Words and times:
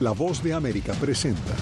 La 0.00 0.12
voz 0.12 0.42
de 0.42 0.54
América 0.54 0.94
presenta. 0.94 1.52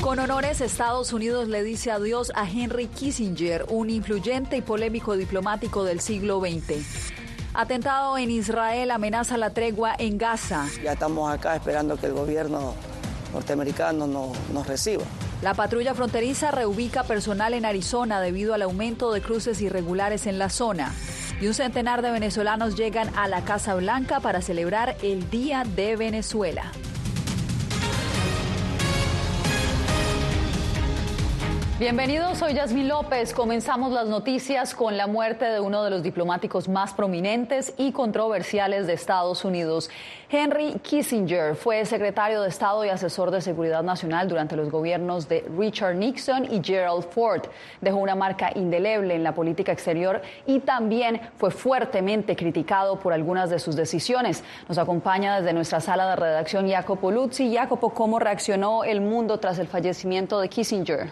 Con 0.00 0.18
honores, 0.18 0.62
Estados 0.62 1.12
Unidos 1.12 1.46
le 1.46 1.62
dice 1.62 1.90
adiós 1.90 2.32
a 2.34 2.48
Henry 2.48 2.86
Kissinger, 2.86 3.66
un 3.68 3.90
influyente 3.90 4.56
y 4.56 4.62
polémico 4.62 5.14
diplomático 5.14 5.84
del 5.84 6.00
siglo 6.00 6.40
XX. 6.40 7.12
Atentado 7.52 8.16
en 8.16 8.30
Israel 8.30 8.90
amenaza 8.92 9.36
la 9.36 9.50
tregua 9.50 9.94
en 9.98 10.16
Gaza. 10.16 10.66
Ya 10.82 10.94
estamos 10.94 11.30
acá 11.30 11.54
esperando 11.54 11.98
que 11.98 12.06
el 12.06 12.14
gobierno 12.14 12.72
norteamericano 13.34 14.06
nos, 14.06 14.66
reciba. 14.66 15.04
La 15.42 15.52
patrulla 15.52 15.94
fronteriza 15.94 16.50
reubica 16.50 17.04
personal 17.04 17.52
en 17.52 17.66
Arizona 17.66 18.22
debido 18.22 18.54
al 18.54 18.62
aumento 18.62 19.12
de 19.12 19.20
cruces 19.20 19.60
irregulares 19.60 20.26
en 20.26 20.38
la 20.38 20.48
zona. 20.48 20.94
Y 21.40 21.46
un 21.46 21.54
centenar 21.54 22.02
de 22.02 22.10
venezolanos 22.10 22.76
llegan 22.76 23.10
a 23.16 23.26
la 23.26 23.44
Casa 23.44 23.74
Blanca 23.74 24.20
para 24.20 24.42
celebrar 24.42 24.96
el 25.02 25.30
Día 25.30 25.64
de 25.64 25.96
Venezuela. 25.96 26.70
Bienvenidos, 31.80 32.36
soy 32.36 32.52
Yasmín 32.52 32.88
López. 32.88 33.32
Comenzamos 33.32 33.90
las 33.90 34.06
noticias 34.06 34.74
con 34.74 34.98
la 34.98 35.06
muerte 35.06 35.46
de 35.46 35.60
uno 35.60 35.82
de 35.82 35.88
los 35.88 36.02
diplomáticos 36.02 36.68
más 36.68 36.92
prominentes 36.92 37.72
y 37.78 37.92
controversiales 37.92 38.86
de 38.86 38.92
Estados 38.92 39.46
Unidos. 39.46 39.88
Henry 40.28 40.74
Kissinger 40.82 41.56
fue 41.56 41.86
secretario 41.86 42.42
de 42.42 42.50
Estado 42.50 42.84
y 42.84 42.90
asesor 42.90 43.30
de 43.30 43.40
Seguridad 43.40 43.82
Nacional 43.82 44.28
durante 44.28 44.56
los 44.56 44.70
gobiernos 44.70 45.26
de 45.26 45.42
Richard 45.56 45.94
Nixon 45.94 46.52
y 46.52 46.62
Gerald 46.62 47.04
Ford. 47.04 47.44
Dejó 47.80 47.96
una 47.96 48.14
marca 48.14 48.52
indeleble 48.54 49.14
en 49.14 49.24
la 49.24 49.34
política 49.34 49.72
exterior 49.72 50.20
y 50.46 50.60
también 50.60 51.18
fue 51.38 51.50
fuertemente 51.50 52.36
criticado 52.36 53.00
por 53.00 53.14
algunas 53.14 53.48
de 53.48 53.58
sus 53.58 53.74
decisiones. 53.74 54.44
Nos 54.68 54.76
acompaña 54.76 55.38
desde 55.38 55.54
nuestra 55.54 55.80
sala 55.80 56.10
de 56.10 56.16
redacción 56.16 56.68
Jacopo 56.68 57.10
Luzzi. 57.10 57.54
Jacopo, 57.56 57.94
¿cómo 57.94 58.18
reaccionó 58.18 58.84
el 58.84 59.00
mundo 59.00 59.40
tras 59.40 59.58
el 59.58 59.66
fallecimiento 59.66 60.40
de 60.40 60.50
Kissinger? 60.50 61.10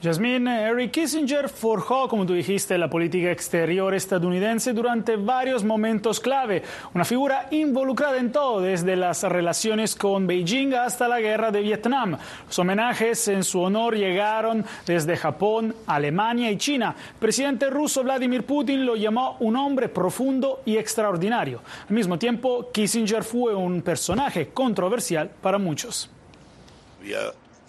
Jasmine, 0.00 0.48
Harry 0.64 0.90
Kissinger 0.90 1.48
forjó, 1.48 2.06
como 2.06 2.24
tú 2.24 2.32
dijiste, 2.32 2.78
la 2.78 2.88
política 2.88 3.32
exterior 3.32 3.92
estadounidense 3.92 4.72
durante 4.72 5.16
varios 5.16 5.64
momentos 5.64 6.20
clave. 6.20 6.62
Una 6.94 7.04
figura 7.04 7.48
involucrada 7.50 8.16
en 8.18 8.30
todo, 8.30 8.60
desde 8.60 8.94
las 8.94 9.24
relaciones 9.24 9.96
con 9.96 10.28
Beijing 10.28 10.72
hasta 10.74 11.08
la 11.08 11.18
guerra 11.20 11.50
de 11.50 11.62
Vietnam. 11.62 12.16
Los 12.46 12.56
homenajes 12.60 13.26
en 13.26 13.42
su 13.42 13.60
honor 13.60 13.96
llegaron 13.96 14.64
desde 14.86 15.16
Japón, 15.16 15.74
Alemania 15.88 16.52
y 16.52 16.58
China. 16.58 16.94
El 17.14 17.18
presidente 17.18 17.68
ruso 17.68 18.04
Vladimir 18.04 18.44
Putin 18.44 18.86
lo 18.86 18.94
llamó 18.94 19.36
un 19.40 19.56
hombre 19.56 19.88
profundo 19.88 20.62
y 20.64 20.76
extraordinario. 20.76 21.60
Al 21.88 21.96
mismo 21.96 22.16
tiempo, 22.20 22.70
Kissinger 22.70 23.24
fue 23.24 23.52
un 23.52 23.82
personaje 23.82 24.50
controversial 24.50 25.28
para 25.42 25.58
muchos. 25.58 26.08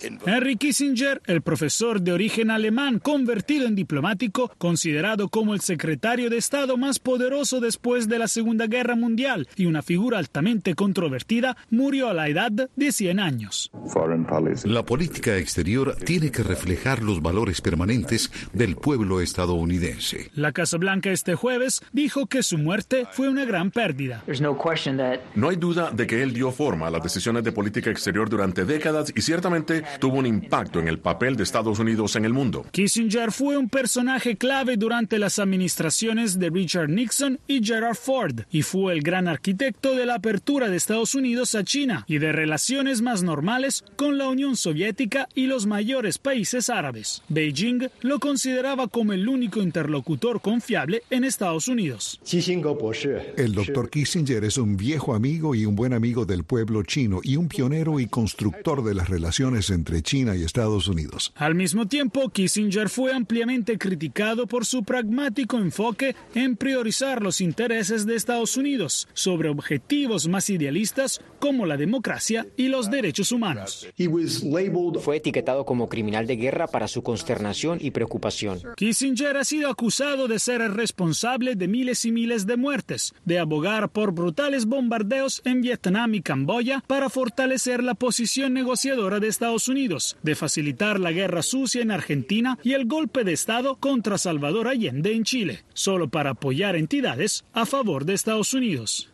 Henry 0.01 0.55
Kissinger, 0.55 1.21
el 1.25 1.41
profesor 1.41 2.01
de 2.01 2.13
origen 2.13 2.51
alemán 2.51 2.99
convertido 2.99 3.67
en 3.67 3.75
diplomático, 3.75 4.51
considerado 4.57 5.29
como 5.29 5.53
el 5.53 5.61
secretario 5.61 6.29
de 6.29 6.37
Estado 6.37 6.77
más 6.77 6.99
poderoso 6.99 7.59
después 7.59 8.07
de 8.07 8.19
la 8.19 8.27
Segunda 8.27 8.67
Guerra 8.67 8.95
Mundial 8.95 9.47
y 9.55 9.65
una 9.65 9.81
figura 9.81 10.17
altamente 10.17 10.75
controvertida, 10.75 11.57
murió 11.69 12.09
a 12.09 12.13
la 12.13 12.29
edad 12.29 12.51
de 12.51 12.91
100 12.91 13.19
años. 13.19 13.71
La 14.65 14.83
política 14.83 15.37
exterior 15.37 15.95
tiene 16.05 16.31
que 16.31 16.43
reflejar 16.43 17.03
los 17.03 17.21
valores 17.21 17.61
permanentes 17.61 18.31
del 18.53 18.75
pueblo 18.75 19.21
estadounidense. 19.21 20.31
La 20.33 20.51
Casa 20.51 20.77
Blanca 20.77 21.11
este 21.11 21.35
jueves 21.35 21.81
dijo 21.91 22.27
que 22.27 22.43
su 22.43 22.57
muerte 22.57 23.07
fue 23.11 23.29
una 23.29 23.45
gran 23.45 23.71
pérdida. 23.71 24.23
No 25.35 25.49
hay 25.49 25.55
duda 25.55 25.91
de 25.91 26.07
que 26.07 26.23
él 26.23 26.33
dio 26.33 26.51
forma 26.51 26.87
a 26.87 26.91
las 26.91 27.03
decisiones 27.03 27.43
de 27.43 27.51
política 27.51 27.89
exterior 27.89 28.29
durante 28.29 28.65
décadas 28.65 29.11
y 29.15 29.21
ciertamente 29.21 29.83
tuvo 29.99 30.17
un 30.17 30.25
impacto 30.25 30.79
en 30.79 30.87
el 30.87 30.99
papel 30.99 31.35
de 31.35 31.43
Estados 31.43 31.79
Unidos 31.79 32.15
en 32.15 32.25
el 32.25 32.33
mundo. 32.33 32.65
Kissinger 32.71 33.31
fue 33.31 33.57
un 33.57 33.69
personaje 33.69 34.37
clave 34.37 34.77
durante 34.77 35.19
las 35.19 35.39
administraciones 35.39 36.39
de 36.39 36.49
Richard 36.49 36.89
Nixon 36.89 37.39
y 37.47 37.63
Gerald 37.63 37.95
Ford 37.95 38.41
y 38.51 38.61
fue 38.61 38.93
el 38.93 39.01
gran 39.01 39.27
arquitecto 39.27 39.95
de 39.95 40.05
la 40.05 40.15
apertura 40.15 40.69
de 40.69 40.77
Estados 40.77 41.15
Unidos 41.15 41.55
a 41.55 41.63
China 41.63 42.05
y 42.07 42.17
de 42.19 42.31
relaciones 42.31 43.01
más 43.01 43.23
normales 43.23 43.83
con 43.95 44.17
la 44.17 44.27
Unión 44.27 44.55
Soviética 44.55 45.27
y 45.35 45.47
los 45.47 45.65
mayores 45.65 46.17
países 46.17 46.69
árabes. 46.69 47.23
Beijing 47.29 47.89
lo 48.01 48.19
consideraba 48.19 48.87
como 48.87 49.13
el 49.13 49.27
único 49.27 49.61
interlocutor 49.61 50.41
confiable 50.41 51.03
en 51.09 51.23
Estados 51.23 51.67
Unidos. 51.67 52.19
El 53.37 53.53
doctor 53.53 53.89
Kissinger 53.89 54.43
es 54.43 54.57
un 54.57 54.77
viejo 54.77 55.13
amigo 55.15 55.55
y 55.55 55.65
un 55.65 55.75
buen 55.75 55.93
amigo 55.93 56.25
del 56.25 56.43
pueblo 56.43 56.83
chino 56.83 57.21
y 57.23 57.35
un 57.35 57.47
pionero 57.47 57.99
y 57.99 58.07
constructor 58.07 58.83
de 58.83 58.93
las 58.93 59.09
relaciones 59.09 59.69
entre 59.69 59.78
China 60.01 60.35
y 60.35 60.43
Estados 60.43 60.87
Unidos. 60.87 61.33
Al 61.35 61.55
mismo 61.55 61.87
tiempo, 61.87 62.29
Kissinger 62.29 62.89
fue 62.89 63.13
ampliamente 63.13 63.77
criticado 63.77 64.47
por 64.47 64.65
su 64.65 64.83
pragmático 64.83 65.57
enfoque 65.57 66.15
en 66.35 66.55
priorizar 66.55 67.21
los 67.21 67.41
intereses 67.41 68.05
de 68.05 68.15
Estados 68.15 68.57
Unidos 68.57 69.07
sobre 69.13 69.49
objetivos 69.49 70.27
más 70.27 70.49
idealistas 70.49 71.21
como 71.39 71.65
la 71.65 71.77
democracia 71.77 72.47
y 72.57 72.67
los 72.67 72.89
derechos 72.89 73.31
humanos. 73.31 73.87
Fue 75.01 75.17
etiquetado 75.17 75.65
como 75.65 75.89
criminal 75.89 76.27
de 76.27 76.35
guerra 76.35 76.67
para 76.67 76.87
su 76.87 77.01
consternación 77.01 77.79
y 77.81 77.91
preocupación. 77.91 78.59
Kissinger 78.75 79.37
ha 79.37 79.43
sido 79.43 79.69
acusado 79.69 80.27
de 80.27 80.39
ser 80.39 80.61
el 80.61 80.73
responsable 80.73 81.55
de 81.55 81.67
miles 81.67 82.05
y 82.05 82.11
miles 82.11 82.45
de 82.45 82.57
muertes, 82.57 83.13
de 83.25 83.39
abogar 83.39 83.89
por 83.89 84.11
brutales 84.11 84.65
bombardeos 84.65 85.41
en 85.45 85.61
Vietnam 85.61 86.13
y 86.15 86.21
Camboya 86.21 86.83
para 86.87 87.09
fortalecer 87.09 87.83
la 87.83 87.93
posición 87.93 88.53
negociadora 88.53 89.19
de 89.19 89.27
Estados 89.27 89.67
Unidos, 89.67 89.68
de 90.23 90.35
facilitar 90.35 90.99
la 90.99 91.11
guerra 91.11 91.43
sucia 91.43 91.81
en 91.81 91.91
Argentina 91.91 92.57
y 92.63 92.73
el 92.73 92.85
golpe 92.85 93.23
de 93.23 93.33
Estado 93.33 93.75
contra 93.75 94.17
Salvador 94.17 94.67
Allende 94.67 95.13
en 95.13 95.23
Chile, 95.23 95.63
solo 95.73 96.09
para 96.09 96.31
apoyar 96.31 96.75
entidades 96.75 97.45
a 97.53 97.65
favor 97.65 98.05
de 98.05 98.15
Estados 98.15 98.53
Unidos. 98.53 99.09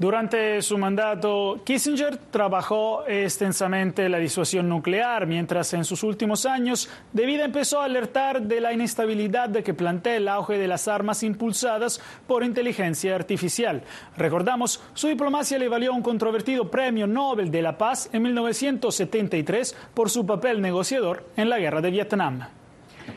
Durante 0.00 0.62
su 0.62 0.78
mandato, 0.78 1.60
Kissinger 1.62 2.16
trabajó 2.16 3.06
extensamente 3.06 4.08
la 4.08 4.16
disuasión 4.16 4.66
nuclear, 4.66 5.26
mientras 5.26 5.74
en 5.74 5.84
sus 5.84 6.02
últimos 6.02 6.46
años 6.46 6.88
de 7.12 7.26
vida 7.26 7.44
empezó 7.44 7.82
a 7.82 7.84
alertar 7.84 8.40
de 8.40 8.62
la 8.62 8.72
inestabilidad 8.72 9.50
de 9.50 9.62
que 9.62 9.74
plantea 9.74 10.16
el 10.16 10.28
auge 10.28 10.56
de 10.56 10.68
las 10.68 10.88
armas 10.88 11.22
impulsadas 11.22 12.00
por 12.26 12.44
inteligencia 12.44 13.14
artificial. 13.14 13.82
Recordamos, 14.16 14.82
su 14.94 15.06
diplomacia 15.08 15.58
le 15.58 15.68
valió 15.68 15.92
un 15.92 16.00
controvertido 16.00 16.70
premio 16.70 17.06
Nobel 17.06 17.50
de 17.50 17.60
la 17.60 17.76
Paz 17.76 18.08
en 18.10 18.22
1973 18.22 19.76
por 19.92 20.08
su 20.08 20.24
papel 20.24 20.62
negociador 20.62 21.26
en 21.36 21.50
la 21.50 21.58
guerra 21.58 21.82
de 21.82 21.90
Vietnam. 21.90 22.59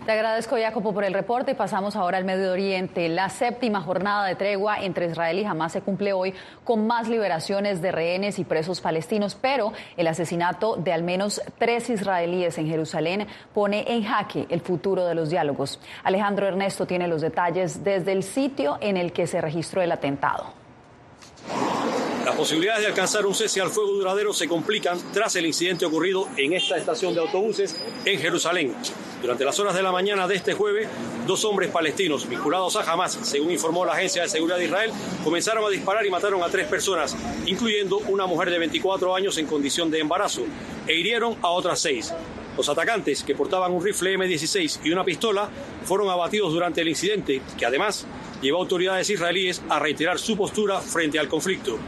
Te 0.05 0.11
agradezco, 0.11 0.57
Jacopo, 0.57 0.93
por 0.93 1.03
el 1.03 1.13
reporte 1.13 1.51
y 1.51 1.53
pasamos 1.55 1.95
ahora 1.95 2.17
al 2.17 2.25
Medio 2.25 2.51
Oriente. 2.51 3.07
La 3.07 3.29
séptima 3.29 3.81
jornada 3.81 4.25
de 4.27 4.35
tregua 4.35 4.77
entre 4.81 5.07
Israel 5.07 5.39
y 5.39 5.45
Hamas 5.45 5.71
se 5.71 5.81
cumple 5.81 6.13
hoy 6.13 6.33
con 6.63 6.87
más 6.87 7.07
liberaciones 7.07 7.81
de 7.81 7.91
rehenes 7.91 8.37
y 8.39 8.43
presos 8.43 8.81
palestinos, 8.81 9.37
pero 9.39 9.71
el 9.95 10.07
asesinato 10.07 10.75
de 10.75 10.91
al 10.91 11.03
menos 11.03 11.41
tres 11.57 11.89
israelíes 11.89 12.57
en 12.57 12.67
Jerusalén 12.67 13.27
pone 13.53 13.85
en 13.87 14.03
jaque 14.03 14.45
el 14.49 14.61
futuro 14.61 15.05
de 15.05 15.15
los 15.15 15.29
diálogos. 15.29 15.79
Alejandro 16.03 16.47
Ernesto 16.47 16.85
tiene 16.85 17.07
los 17.07 17.21
detalles 17.21 17.83
desde 17.83 18.11
el 18.11 18.23
sitio 18.23 18.77
en 18.81 18.97
el 18.97 19.13
que 19.13 19.27
se 19.27 19.39
registró 19.39 19.81
el 19.81 19.91
atentado. 19.91 20.53
Las 22.25 22.35
posibilidades 22.35 22.81
de 22.81 22.87
alcanzar 22.87 23.25
un 23.25 23.35
cese 23.35 23.59
al 23.59 23.69
fuego 23.69 23.91
duradero 23.91 24.33
se 24.33 24.47
complican 24.47 24.97
tras 25.11 25.35
el 25.35 25.45
incidente 25.45 25.85
ocurrido 25.85 26.27
en 26.37 26.53
esta 26.53 26.77
estación 26.77 27.13
de 27.13 27.19
autobuses 27.19 27.75
en 28.05 28.19
Jerusalén. 28.19 28.73
Durante 29.23 29.45
las 29.45 29.57
horas 29.57 29.73
de 29.73 29.81
la 29.81 29.93
mañana 29.93 30.27
de 30.27 30.35
este 30.35 30.51
jueves, 30.53 30.89
dos 31.25 31.45
hombres 31.45 31.71
palestinos 31.71 32.27
vinculados 32.27 32.75
a 32.75 32.81
Hamas, 32.81 33.17
según 33.21 33.51
informó 33.51 33.85
la 33.85 33.93
Agencia 33.93 34.21
de 34.21 34.27
Seguridad 34.27 34.57
de 34.57 34.65
Israel, 34.65 34.91
comenzaron 35.23 35.63
a 35.63 35.69
disparar 35.69 36.05
y 36.05 36.09
mataron 36.09 36.43
a 36.43 36.49
tres 36.49 36.67
personas, 36.67 37.15
incluyendo 37.45 37.99
una 38.09 38.25
mujer 38.25 38.49
de 38.49 38.59
24 38.59 39.15
años 39.15 39.37
en 39.37 39.45
condición 39.45 39.89
de 39.89 39.99
embarazo, 39.99 40.41
e 40.87 40.95
hirieron 40.95 41.37
a 41.41 41.47
otras 41.51 41.79
seis. 41.79 42.13
Los 42.57 42.69
atacantes, 42.69 43.23
que 43.23 43.35
portaban 43.35 43.71
un 43.71 43.83
rifle 43.83 44.17
M16 44.17 44.79
y 44.83 44.91
una 44.91 45.03
pistola, 45.03 45.49
fueron 45.83 46.09
abatidos 46.09 46.53
durante 46.53 46.81
el 46.81 46.87
incidente, 46.87 47.41
que 47.57 47.65
además 47.65 48.05
llevó 48.43 48.57
a 48.57 48.61
autoridades 48.61 49.09
israelíes 49.09 49.61
a 49.69 49.79
reiterar 49.79 50.19
su 50.19 50.35
postura 50.37 50.79
frente 50.79 51.17
al 51.17 51.29
conflicto. 51.29 51.79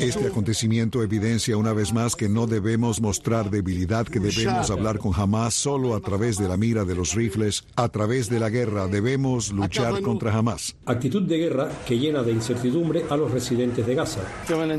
Este 0.00 0.26
acontecimiento 0.26 1.02
evidencia 1.02 1.56
una 1.56 1.72
vez 1.72 1.92
más 1.92 2.16
que 2.16 2.28
no 2.28 2.46
debemos 2.46 3.00
mostrar 3.00 3.50
debilidad, 3.50 4.06
que 4.06 4.18
debemos 4.18 4.70
hablar 4.70 4.98
con 4.98 5.12
Hamas 5.14 5.54
solo 5.54 5.94
a 5.94 6.00
través 6.00 6.38
de 6.38 6.48
la 6.48 6.56
mira 6.56 6.84
de 6.84 6.94
los 6.94 7.14
rifles, 7.14 7.64
a 7.76 7.88
través 7.90 8.30
de 8.30 8.40
la 8.40 8.48
guerra. 8.48 8.88
Debemos 8.88 9.52
luchar 9.52 10.00
contra 10.00 10.32
Hamas. 10.34 10.74
Actitud 10.86 11.22
de 11.22 11.36
guerra 11.36 11.70
que 11.86 11.98
llena 11.98 12.22
de 12.22 12.32
incertidumbre 12.32 13.04
a 13.10 13.16
los 13.16 13.30
residentes 13.30 13.86
de 13.86 13.94
Gaza. 13.94 14.22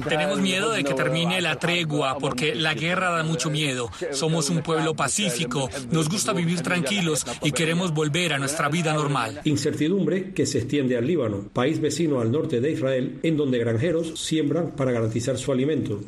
Tenemos 0.10 0.42
miedo 0.42 0.72
de 0.72 0.84
que 0.84 0.94
termine 0.94 1.40
la 1.40 1.58
tregua 1.58 2.18
porque 2.20 2.56
la 2.56 2.74
guerra 2.74 3.12
da 3.12 3.24
mucho 3.24 3.52
miedo. 3.52 3.90
Somos 4.12 4.50
un 4.50 4.64
pueblo 4.64 4.96
pacífico, 4.96 5.21
nos 5.92 6.10
gusta 6.10 6.34
vivir 6.34 6.62
tranquilos 6.62 7.26
y 7.44 7.52
queremos 7.52 7.94
volver 7.94 8.34
a 8.34 8.40
nuestra 8.40 8.70
vida 8.70 8.94
normal. 8.94 9.42
Incertidumbre 9.44 10.34
que 10.34 10.46
se 10.46 10.60
extiende 10.60 10.98
al 10.98 11.08
Líbano, 11.08 11.50
país 11.54 11.80
vecino 11.80 12.22
al 12.22 12.32
norte 12.32 12.62
de 12.62 12.72
Israel, 12.72 13.20
en 13.24 13.38
donde 13.38 13.60
granjeros 13.60 14.20
siembran 14.20 14.72
para 14.72 14.92
garantizar 14.92 15.38
su 15.38 15.52
alimento. 15.52 16.02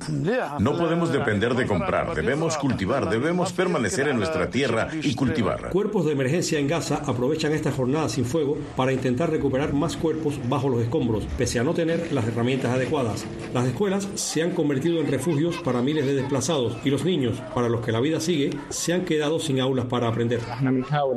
No 0.60 0.78
podemos 0.78 1.12
depender 1.12 1.54
de 1.56 1.66
comprar, 1.66 2.16
debemos 2.16 2.58
cultivar, 2.58 3.10
debemos 3.10 3.54
permanecer 3.54 4.08
en 4.08 4.18
nuestra 4.18 4.50
tierra 4.50 4.90
y 5.02 5.16
cultivar. 5.16 5.70
Cuerpos 5.70 6.06
de 6.06 6.14
emergencia 6.14 6.60
en 6.60 6.68
Gaza 6.68 7.02
aprovechan 7.06 7.54
esta 7.54 7.72
jornada 7.72 8.10
sin 8.10 8.26
fuego 8.26 8.58
para 8.76 8.94
intentar 8.94 9.30
recuperar 9.30 9.74
más 9.74 9.98
cuerpos 9.98 10.36
bajo 10.48 10.70
los 10.70 10.82
escombros, 10.82 11.26
pese 11.38 11.60
a 11.60 11.64
no 11.64 11.74
tener 11.74 12.12
las 12.12 12.28
herramientas 12.28 12.72
adecuadas. 12.72 13.26
Las 13.54 13.68
escuelas 13.68 14.08
se 14.16 14.42
han 14.42 14.52
convertido 14.52 15.00
en 15.00 15.08
refugios 15.08 15.58
para 15.64 15.82
miles 15.82 16.06
de 16.06 16.16
desplazados 16.16 16.78
y 16.84 16.90
los 16.90 17.06
niños, 17.06 17.42
para 17.54 17.70
los 17.70 17.86
que 17.86 17.92
la 17.92 18.00
vida 18.00 18.20
sigue, 18.20 18.52
se 18.70 18.94
han 18.94 19.03
quedado 19.06 19.40
sin 19.40 19.60
aulas 19.60 19.86
para 19.86 20.08
aprender. 20.08 20.42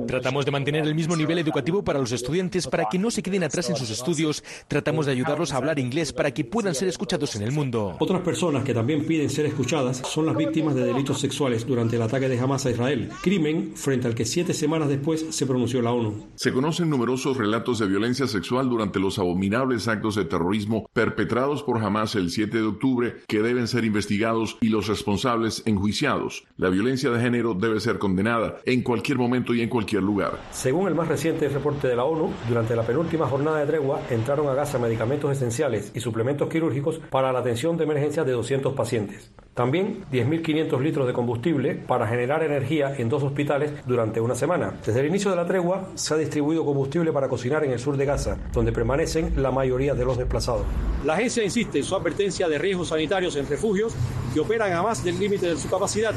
Tratamos 0.07 0.45
de 0.45 0.51
mantener 0.51 0.87
el 0.87 0.95
mismo 0.95 1.17
nivel 1.17 1.39
educativo 1.39 1.83
para 1.83 1.99
los 1.99 2.13
estudiantes 2.13 2.67
para 2.67 2.89
que 2.89 2.99
no 2.99 3.11
se 3.11 3.23
queden 3.23 3.45
atrás 3.45 3.71
en 3.71 3.77
sus 3.77 3.91
estudios. 3.91 4.43
Tratamos 4.69 5.07
de 5.07 5.13
ayudarlos 5.13 5.53
a 5.53 5.57
hablar 5.57 5.79
inglés 5.79 6.13
para 6.13 6.33
que 6.33 6.45
puedan 6.45 6.75
ser 6.75 6.89
escuchados 6.89 7.37
en 7.37 7.43
el 7.43 7.53
mundo. 7.53 7.97
Otras 7.99 8.21
personas 8.23 8.65
que 8.65 8.75
también 8.75 9.07
piden 9.07 9.31
ser 9.31 9.47
escuchadas 9.47 10.03
son 10.07 10.27
las 10.27 10.37
víctimas 10.37 10.75
de 10.75 10.85
delitos 10.85 11.21
sexuales 11.21 11.67
durante 11.67 11.97
el 11.97 12.03
ataque 12.03 12.29
de 12.29 12.39
Hamas 12.39 12.67
a 12.67 12.71
Israel, 12.71 13.11
crimen 13.23 13.73
frente 13.75 14.07
al 14.07 14.15
que 14.15 14.25
siete 14.25 14.55
semanas 14.55 14.89
después 14.89 15.27
se 15.31 15.47
pronunció 15.47 15.83
la 15.83 15.93
ONU. 15.93 16.29
Se 16.35 16.53
conocen 16.53 16.91
numerosos 16.91 17.37
relatos 17.37 17.79
de 17.79 17.87
violencia 17.87 18.27
sexual 18.27 18.69
durante 18.69 19.01
los 19.01 19.19
abominables 19.19 19.89
actos 19.89 20.15
de 20.15 20.25
terrorismo 20.25 20.89
perpetrados 20.93 21.63
por 21.63 21.79
Hamas 21.83 22.15
el 22.15 22.31
7 22.31 22.57
de 22.57 22.67
octubre 22.67 23.17
que 23.27 23.43
deben 23.43 23.69
ser 23.69 23.85
investigados 23.85 24.57
y 24.61 24.69
los 24.69 24.87
responsables 24.87 25.63
enjuiciados. 25.67 26.45
La 26.57 26.69
violencia 26.69 27.11
de 27.11 27.21
género 27.21 27.55
debe 27.55 27.76
ser 27.81 27.99
condenada 27.99 28.59
en 28.65 28.83
cualquier 28.83 29.19
momento 29.19 29.55
y 29.55 29.63
en 29.63 29.69
cualquier 29.69 30.03
lugar. 30.03 30.39
Según 30.51 30.89
el 30.89 30.95
más 30.95 31.09
reciente 31.09 31.49
reporte 31.49 31.89
de 31.89 31.97
la 31.97 32.05
ONU, 32.05 32.33
durante 32.49 32.77
la 32.77 32.83
penúltima 32.83 33.27
jornada 33.27 33.61
de 33.61 33.67
tregua 33.67 34.01
entraron 34.11 34.49
a 34.49 34.55
Gaza 34.55 34.79
medicamentos 34.79 35.31
esenciales 35.33 35.93
y 35.95 36.01
suplementos 36.01 36.49
quirúrgicos 36.49 36.99
para 37.11 37.33
la 37.33 37.41
atención 37.41 37.77
de 37.77 37.85
emergencia 37.85 38.25
de 38.25 38.33
200 38.33 38.75
pacientes. 38.75 39.33
También 39.57 40.05
10.500 40.13 40.83
litros 40.83 41.07
de 41.07 41.15
combustible 41.15 41.75
para 41.77 42.07
generar 42.07 42.43
energía 42.43 42.95
en 42.95 43.09
dos 43.09 43.23
hospitales 43.23 43.73
durante 43.87 44.21
una 44.21 44.35
semana. 44.35 44.75
Desde 44.85 45.01
el 45.01 45.07
inicio 45.07 45.31
de 45.31 45.37
la 45.37 45.47
tregua 45.47 45.89
se 45.95 46.13
ha 46.13 46.19
distribuido 46.19 46.63
combustible 46.63 47.11
para 47.11 47.27
cocinar 47.27 47.65
en 47.65 47.71
el 47.71 47.79
sur 47.79 47.97
de 47.97 48.05
Gaza, 48.05 48.37
donde 48.53 48.71
permanecen 48.71 49.33
la 49.43 49.51
mayoría 49.51 49.95
de 49.95 50.05
los 50.05 50.19
desplazados. 50.19 50.67
La 51.07 51.15
agencia 51.15 51.43
insiste 51.43 51.79
en 51.79 51.85
su 51.85 51.97
advertencia 51.97 52.49
de 52.49 52.59
riesgos 52.59 52.89
sanitarios 52.89 53.35
en 53.37 53.49
refugios 53.49 53.95
que 54.35 54.41
operan 54.41 54.75
a 54.75 54.83
más 54.83 55.03
del 55.03 55.19
límite 55.19 55.47
de 55.47 55.57
su 55.57 55.71
capacidad, 55.71 56.13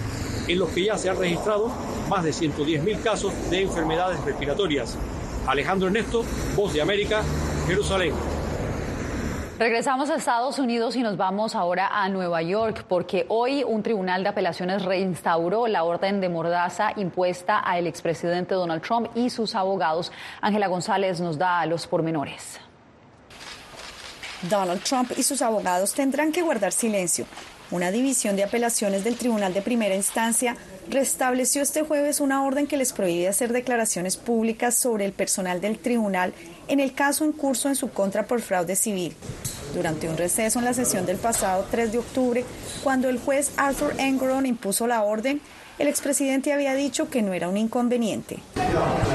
en 0.45 0.59
los 0.59 0.67
que 0.71 0.83
ya 0.83 0.97
se 0.97 1.09
han 1.09 1.17
registrado 1.17 1.71
más 2.09 2.25
de 2.25 2.31
110.000 2.31 3.01
casos 3.01 3.31
de 3.49 3.61
enfermedades 3.61 4.19
respiratorias. 4.25 4.97
Alejandro 5.47 5.87
Ernesto, 5.87 6.25
Voz 6.57 6.73
de 6.73 6.81
América, 6.81 7.23
Jerusalén. 7.67 8.11
Regresamos 9.59 10.09
a 10.09 10.15
Estados 10.15 10.57
Unidos 10.57 10.95
y 10.95 11.01
nos 11.01 11.17
vamos 11.17 11.53
ahora 11.53 11.89
a 11.91 12.07
Nueva 12.07 12.41
York 12.41 12.85
porque 12.87 13.25
hoy 13.27 13.61
un 13.65 13.83
tribunal 13.83 14.23
de 14.23 14.29
apelaciones 14.29 14.85
reinstauró 14.85 15.67
la 15.67 15.83
orden 15.83 16.21
de 16.21 16.29
mordaza 16.29 16.93
impuesta 16.95 17.59
al 17.59 17.85
expresidente 17.85 18.55
Donald 18.55 18.81
Trump 18.81 19.09
y 19.15 19.29
sus 19.29 19.55
abogados. 19.55 20.13
Ángela 20.39 20.67
González 20.67 21.19
nos 21.19 21.37
da 21.37 21.65
los 21.65 21.87
pormenores. 21.87 22.57
Donald 24.43 24.81
Trump 24.81 25.11
y 25.17 25.23
sus 25.23 25.41
abogados 25.41 25.93
tendrán 25.93 26.31
que 26.31 26.41
guardar 26.41 26.71
silencio. 26.71 27.25
Una 27.69 27.91
división 27.91 28.37
de 28.37 28.45
apelaciones 28.45 29.03
del 29.03 29.17
Tribunal 29.17 29.53
de 29.53 29.61
Primera 29.61 29.93
Instancia 29.93 30.55
restableció 30.89 31.61
este 31.61 31.83
jueves 31.83 32.19
una 32.19 32.43
orden 32.43 32.67
que 32.67 32.77
les 32.77 32.93
prohíbe 32.93 33.27
hacer 33.27 33.53
declaraciones 33.53 34.17
públicas 34.17 34.75
sobre 34.75 35.05
el 35.05 35.11
personal 35.11 35.61
del 35.61 35.77
tribunal 35.77 36.33
en 36.67 36.79
el 36.79 36.93
caso 36.93 37.25
en 37.25 37.31
curso 37.31 37.69
en 37.69 37.75
su 37.75 37.89
contra 37.89 38.25
por 38.25 38.41
fraude 38.41 38.75
civil. 38.75 39.15
Durante 39.73 40.09
un 40.09 40.17
receso 40.17 40.59
en 40.59 40.65
la 40.65 40.73
sesión 40.73 41.05
del 41.05 41.17
pasado 41.17 41.65
3 41.69 41.91
de 41.91 41.97
octubre, 41.99 42.45
cuando 42.83 43.09
el 43.09 43.19
juez 43.19 43.51
Arthur 43.57 43.93
Engoron 43.99 44.45
impuso 44.45 44.87
la 44.87 45.03
orden, 45.03 45.41
el 45.77 45.87
expresidente 45.87 46.51
había 46.51 46.73
dicho 46.73 47.09
que 47.09 47.21
no 47.21 47.33
era 47.33 47.47
un 47.49 47.57
inconveniente. 47.57 48.39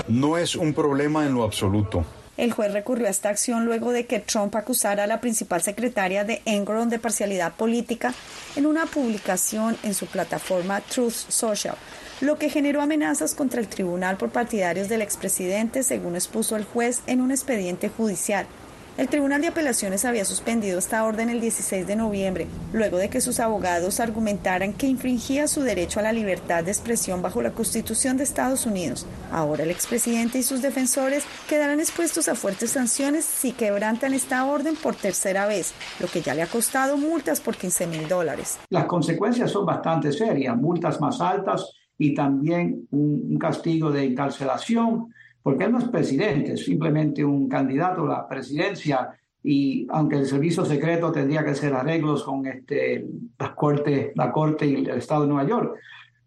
No 0.08 0.38
es 0.38 0.54
un 0.54 0.72
problema 0.72 1.26
en 1.26 1.34
lo 1.34 1.42
absoluto. 1.42 2.04
El 2.36 2.52
juez 2.52 2.72
recurrió 2.72 3.06
a 3.06 3.10
esta 3.10 3.28
acción 3.28 3.64
luego 3.64 3.92
de 3.92 4.06
que 4.06 4.18
Trump 4.18 4.56
acusara 4.56 5.04
a 5.04 5.06
la 5.06 5.20
principal 5.20 5.62
secretaria 5.62 6.24
de 6.24 6.42
Engoron 6.44 6.88
de 6.88 6.98
parcialidad 6.98 7.52
política 7.52 8.12
en 8.56 8.66
una 8.66 8.86
publicación 8.86 9.76
en 9.84 9.94
su 9.94 10.06
plataforma 10.06 10.80
Truth 10.80 11.12
Social, 11.28 11.76
lo 12.20 12.36
que 12.36 12.50
generó 12.50 12.82
amenazas 12.82 13.34
contra 13.34 13.60
el 13.60 13.68
tribunal 13.68 14.16
por 14.16 14.30
partidarios 14.30 14.88
del 14.88 15.02
expresidente, 15.02 15.84
según 15.84 16.16
expuso 16.16 16.56
el 16.56 16.64
juez 16.64 17.02
en 17.06 17.20
un 17.20 17.30
expediente 17.30 17.88
judicial. 17.88 18.46
El 18.96 19.08
Tribunal 19.08 19.40
de 19.40 19.48
Apelaciones 19.48 20.04
había 20.04 20.24
suspendido 20.24 20.78
esta 20.78 21.02
orden 21.02 21.28
el 21.28 21.40
16 21.40 21.84
de 21.84 21.96
noviembre, 21.96 22.46
luego 22.72 22.96
de 22.96 23.10
que 23.10 23.20
sus 23.20 23.40
abogados 23.40 23.98
argumentaran 23.98 24.72
que 24.72 24.86
infringía 24.86 25.48
su 25.48 25.62
derecho 25.62 25.98
a 25.98 26.04
la 26.04 26.12
libertad 26.12 26.62
de 26.62 26.70
expresión 26.70 27.20
bajo 27.20 27.42
la 27.42 27.50
Constitución 27.50 28.16
de 28.16 28.22
Estados 28.22 28.66
Unidos. 28.66 29.04
Ahora 29.32 29.64
el 29.64 29.72
expresidente 29.72 30.38
y 30.38 30.44
sus 30.44 30.62
defensores 30.62 31.24
quedarán 31.48 31.80
expuestos 31.80 32.28
a 32.28 32.36
fuertes 32.36 32.70
sanciones 32.70 33.24
si 33.24 33.50
quebrantan 33.50 34.14
esta 34.14 34.44
orden 34.44 34.76
por 34.76 34.94
tercera 34.94 35.46
vez, 35.46 35.74
lo 35.98 36.06
que 36.06 36.22
ya 36.22 36.32
le 36.36 36.42
ha 36.42 36.46
costado 36.46 36.96
multas 36.96 37.40
por 37.40 37.56
15 37.56 37.88
mil 37.88 38.06
dólares. 38.06 38.60
Las 38.70 38.84
consecuencias 38.84 39.50
son 39.50 39.66
bastante 39.66 40.12
serias, 40.12 40.56
multas 40.56 41.00
más 41.00 41.20
altas 41.20 41.68
y 41.98 42.14
también 42.14 42.86
un, 42.92 43.36
castigo 43.38 43.90
de 43.90 44.04
encarcelación 44.04 45.12
porque 45.44 45.64
él 45.64 45.72
no 45.72 45.78
es 45.78 45.84
presidente, 45.84 46.54
es 46.54 46.64
simplemente 46.64 47.22
un 47.22 47.50
candidato 47.50 48.06
a 48.06 48.08
la 48.08 48.26
presidencia 48.26 49.10
y 49.42 49.86
aunque 49.90 50.16
el 50.16 50.26
servicio 50.26 50.64
secreto 50.64 51.12
tendría 51.12 51.44
que 51.44 51.50
hacer 51.50 51.74
arreglos 51.74 52.24
con 52.24 52.46
este, 52.46 53.04
la, 53.38 53.54
corte, 53.54 54.12
la 54.16 54.32
corte 54.32 54.64
y 54.64 54.76
el 54.76 54.88
estado 54.88 55.22
de 55.22 55.28
Nueva 55.28 55.46
York, 55.46 55.76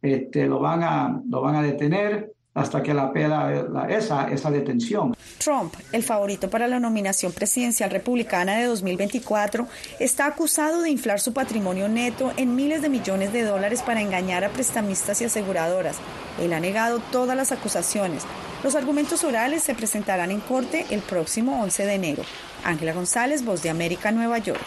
este, 0.04 0.46
lo, 0.46 0.60
van 0.60 0.84
a, 0.84 1.20
lo 1.28 1.42
van 1.42 1.56
a 1.56 1.64
detener 1.64 2.32
hasta 2.54 2.84
que 2.84 2.94
la 2.94 3.12
peda 3.12 3.88
esa, 3.90 4.30
esa 4.30 4.52
detención. 4.52 5.16
Trump, 5.44 5.74
el 5.92 6.04
favorito 6.04 6.48
para 6.48 6.68
la 6.68 6.80
nominación 6.80 7.32
presidencial 7.32 7.90
republicana 7.90 8.58
de 8.58 8.66
2024, 8.66 9.68
está 10.00 10.28
acusado 10.28 10.84
de 10.84 10.92
inflar 10.92 11.20
su 11.20 11.34
patrimonio 11.34 11.90
neto 11.90 12.32
en 12.38 12.56
miles 12.56 12.84
de 12.84 12.90
millones 12.90 13.34
de 13.34 13.44
dólares 13.44 13.82
para 13.82 14.02
engañar 14.02 14.44
a 14.44 14.50
prestamistas 14.50 15.22
y 15.24 15.26
aseguradoras. 15.26 15.98
Él 16.40 16.54
ha 16.54 16.60
negado 16.60 17.00
todas 17.12 17.36
las 17.36 17.52
acusaciones. 17.52 18.28
Los 18.64 18.74
argumentos 18.76 19.24
orales 19.24 19.64
se 19.64 19.76
presentarán 19.76 20.32
en 20.32 20.40
corte 20.40 20.86
el 20.90 21.02
próximo 21.02 21.62
11 21.62 21.86
de 21.86 21.94
enero. 21.94 22.24
Ángela 22.64 22.94
González, 22.94 23.46
Voz 23.46 23.62
de 23.62 23.70
América, 23.70 24.12
Nueva 24.12 24.40
York. 24.40 24.66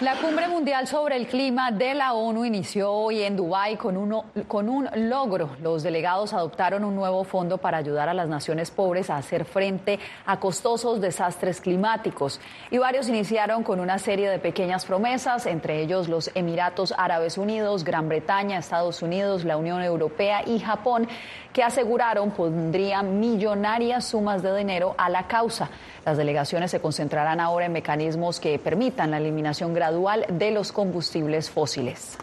La 0.00 0.16
cumbre 0.16 0.48
mundial 0.48 0.86
sobre 0.86 1.16
el 1.16 1.26
clima 1.26 1.70
de 1.70 1.92
la 1.92 2.14
ONU 2.14 2.46
inició 2.46 2.90
hoy 2.90 3.20
en 3.20 3.36
Dubái 3.36 3.76
con, 3.76 4.22
con 4.48 4.70
un 4.70 4.88
logro. 4.94 5.50
Los 5.60 5.82
delegados 5.82 6.32
adoptaron 6.32 6.84
un 6.84 6.96
nuevo 6.96 7.22
fondo 7.22 7.58
para 7.58 7.76
ayudar 7.76 8.08
a 8.08 8.14
las 8.14 8.26
naciones 8.26 8.70
pobres 8.70 9.10
a 9.10 9.18
hacer 9.18 9.44
frente 9.44 9.98
a 10.24 10.40
costosos 10.40 11.02
desastres 11.02 11.60
climáticos. 11.60 12.40
Y 12.70 12.78
varios 12.78 13.10
iniciaron 13.10 13.62
con 13.62 13.78
una 13.78 13.98
serie 13.98 14.30
de 14.30 14.38
pequeñas 14.38 14.86
promesas, 14.86 15.44
entre 15.44 15.82
ellos 15.82 16.08
los 16.08 16.30
Emiratos 16.34 16.94
Árabes 16.96 17.36
Unidos, 17.36 17.84
Gran 17.84 18.08
Bretaña, 18.08 18.56
Estados 18.56 19.02
Unidos, 19.02 19.44
la 19.44 19.58
Unión 19.58 19.82
Europea 19.82 20.42
y 20.46 20.60
Japón, 20.60 21.08
que 21.52 21.62
aseguraron 21.62 22.30
pondrían 22.30 23.20
millonarias 23.20 24.04
sumas 24.06 24.42
de 24.42 24.56
dinero 24.56 24.94
a 24.98 25.08
la 25.08 25.26
causa. 25.26 25.68
Las 26.04 26.16
delegaciones 26.16 26.70
se 26.70 26.80
concentrarán 26.80 27.40
ahora 27.40 27.66
en 27.66 27.72
mecanismos 27.72 28.40
que 28.40 28.58
permitan 28.58 29.10
la 29.10 29.18
eliminación 29.18 29.74
gradual 29.74 30.26
de 30.28 30.50
los 30.50 30.72
combustibles 30.72 31.50
fósiles. 31.50 32.18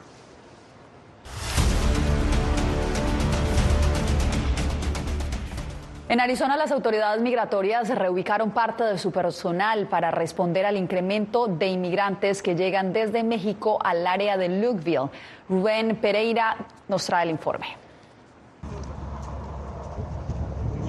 En 6.10 6.22
Arizona, 6.22 6.56
las 6.56 6.72
autoridades 6.72 7.22
migratorias 7.22 7.90
reubicaron 7.90 8.52
parte 8.52 8.86
de 8.86 8.98
su 8.98 9.12
personal 9.12 9.88
para 9.88 10.10
responder 10.10 10.66
al 10.66 10.78
incremento 10.78 11.48
de 11.48 11.68
inmigrantes 11.68 12.42
que 12.42 12.56
llegan 12.56 12.94
desde 12.94 13.24
México 13.24 13.78
al 13.84 14.08
área 14.08 14.38
de 14.38 14.48
Lukeville. 14.48 15.10
Rubén 15.50 15.98
Pereira 15.98 16.56
nos 16.88 17.06
trae 17.06 17.24
el 17.24 17.32
informe. 17.32 17.87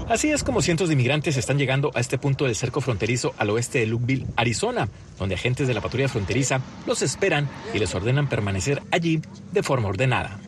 Así 0.09 0.31
es 0.31 0.43
como 0.43 0.63
cientos 0.63 0.89
de 0.89 0.95
inmigrantes 0.95 1.37
están 1.37 1.59
llegando 1.59 1.91
a 1.95 2.01
este 2.01 2.17
punto 2.17 2.47
del 2.47 2.57
cerco 2.57 2.81
fronterizo 2.81 3.35
al 3.37 3.51
oeste 3.51 3.81
de 3.81 3.87
Lukeville, 3.87 4.27
Arizona, 4.37 4.89
donde 5.19 5.35
agentes 5.35 5.69
de 5.69 5.75
la 5.75 5.83
patrulla 5.83 6.09
fronteriza 6.09 6.63
los 6.87 7.03
esperan 7.03 7.47
y 7.75 7.79
les 7.79 7.95
ordenan 7.95 8.27
permanecer 8.27 8.83
allí 8.91 9.21
de 9.53 9.63
forma 9.63 9.89
ordenada. 9.89 10.41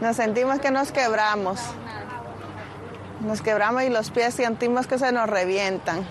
Nos 0.00 0.16
sentimos 0.16 0.60
que 0.60 0.70
nos 0.70 0.92
quebramos. 0.92 1.58
Nos 3.26 3.42
quebramos 3.42 3.82
y 3.82 3.88
los 3.88 4.10
pies 4.10 4.34
sentimos 4.34 4.86
que 4.86 4.98
se 4.98 5.10
nos 5.10 5.28
revientan. 5.28 6.06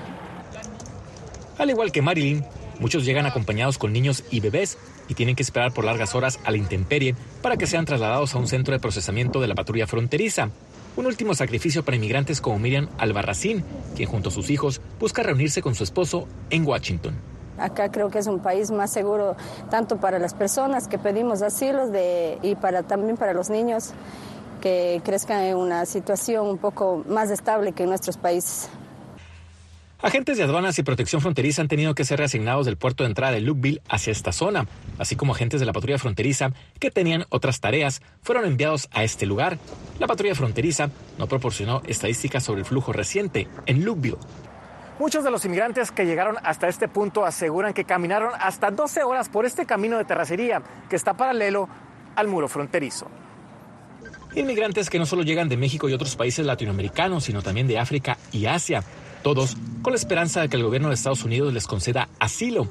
Al 1.58 1.70
igual 1.70 1.94
que 1.94 2.02
Marilyn, 2.02 2.46
muchos 2.80 3.06
llegan 3.06 3.26
acompañados 3.26 3.78
con 3.78 3.94
niños 3.94 4.26
y 4.32 4.42
bebés 4.42 4.78
y 5.08 5.14
tienen 5.14 5.38
que 5.38 5.44
esperar 5.44 5.72
por 5.72 5.86
largas 5.86 6.14
horas 6.14 6.40
a 6.44 6.52
la 6.52 6.58
intemperie 6.58 7.16
para 7.42 7.56
que 7.56 7.68
sean 7.68 7.86
trasladados 7.86 8.36
a 8.36 8.38
un 8.38 8.48
centro 8.48 8.74
de 8.74 8.82
procesamiento 8.82 9.40
de 9.40 9.48
la 9.48 9.56
patrulla 9.56 9.88
fronteriza. 9.88 10.50
Un 10.98 11.06
último 11.06 11.34
sacrificio 11.34 11.86
para 11.86 11.96
inmigrantes 11.96 12.42
como 12.42 12.60
Miriam 12.60 12.90
Albarracín, 12.98 13.64
quien 13.96 14.10
junto 14.10 14.28
a 14.28 14.32
sus 14.32 14.50
hijos 14.50 14.82
busca 15.00 15.24
reunirse 15.24 15.62
con 15.62 15.74
su 15.74 15.86
esposo 15.86 16.28
en 16.50 16.68
Washington. 16.68 17.16
Acá 17.58 17.92
creo 17.92 18.10
que 18.10 18.20
es 18.20 18.28
un 18.28 18.40
país 18.40 18.72
más 18.72 18.92
seguro 18.92 19.38
tanto 19.70 19.98
para 19.98 20.20
las 20.20 20.34
personas 20.34 20.88
que 20.88 20.98
pedimos 20.98 21.42
asilo 21.42 21.88
de, 21.88 22.40
y 22.42 22.56
para, 22.56 22.84
también 22.84 23.16
para 23.16 23.34
los 23.34 23.50
niños 23.50 23.94
que 24.60 25.02
crezcan 25.06 25.44
en 25.44 25.56
una 25.56 25.86
situación 25.86 26.48
un 26.48 26.58
poco 26.58 27.04
más 27.08 27.30
estable 27.30 27.72
que 27.72 27.84
en 27.84 27.90
nuestros 27.90 28.18
países. 28.18 28.70
Agentes 30.04 30.36
de 30.40 30.44
aduanas 30.44 30.80
y 30.80 30.84
protección 30.84 31.22
fronteriza 31.22 31.62
han 31.62 31.68
tenido 31.68 31.94
que 31.94 32.06
ser 32.06 32.18
reasignados 32.18 32.66
del 32.66 32.76
puerto 32.76 33.04
de 33.04 33.10
entrada 33.10 33.34
de 33.34 33.42
Lukeville 33.42 33.84
hacia 33.88 34.10
esta 34.10 34.32
zona, 34.32 34.66
así 34.98 35.16
como 35.16 35.34
agentes 35.34 35.60
de 35.60 35.68
la 35.68 35.74
patrulla 35.74 36.00
fronteriza 36.00 36.54
que 36.80 36.90
tenían 36.90 37.26
otras 37.30 37.60
tareas 37.60 38.02
fueron 38.24 38.46
enviados 38.46 38.90
a 38.92 39.04
este 39.04 39.28
lugar. 39.28 39.60
La 40.00 40.08
patrulla 40.08 40.34
fronteriza 40.34 40.90
no 41.20 41.28
proporcionó 41.28 41.84
estadísticas 41.86 42.44
sobre 42.44 42.62
el 42.62 42.66
flujo 42.66 42.92
reciente 42.92 43.48
en 43.68 43.86
Lukeville. 43.86 44.18
Muchos 44.98 45.24
de 45.24 45.30
los 45.30 45.46
inmigrantes 45.46 45.92
que 45.92 46.06
llegaron 46.06 46.38
hasta 46.42 46.68
este 46.68 46.88
punto 46.88 47.24
aseguran 47.24 47.74
que 47.74 47.84
caminaron 47.84 48.32
hasta 48.40 48.72
12 48.72 49.04
horas 49.04 49.30
por 49.30 49.46
este 49.46 49.68
camino 49.68 50.00
de 50.00 50.06
terracería 50.06 50.64
que 50.90 50.96
está 50.96 51.14
paralelo 51.14 51.70
al 52.16 52.28
muro 52.28 52.48
fronterizo. 52.48 53.06
Inmigrantes 54.34 54.90
que 54.90 54.98
no 54.98 55.06
solo 55.06 55.22
llegan 55.22 55.48
de 55.48 55.58
México 55.58 55.90
y 55.90 55.94
otros 55.94 56.16
países 56.16 56.44
latinoamericanos, 56.44 57.26
sino 57.26 57.44
también 57.44 57.68
de 57.68 57.78
África 57.78 58.18
y 58.32 58.48
Asia 58.48 58.84
todos 59.22 59.56
con 59.82 59.94
la 59.94 59.98
esperanza 59.98 60.42
de 60.42 60.50
que 60.50 60.58
el 60.58 60.64
gobierno 60.64 60.90
de 60.90 60.96
Estados 60.96 61.24
Unidos 61.24 61.54
les 61.54 61.68
conceda 61.68 62.10
asilo. 62.20 62.68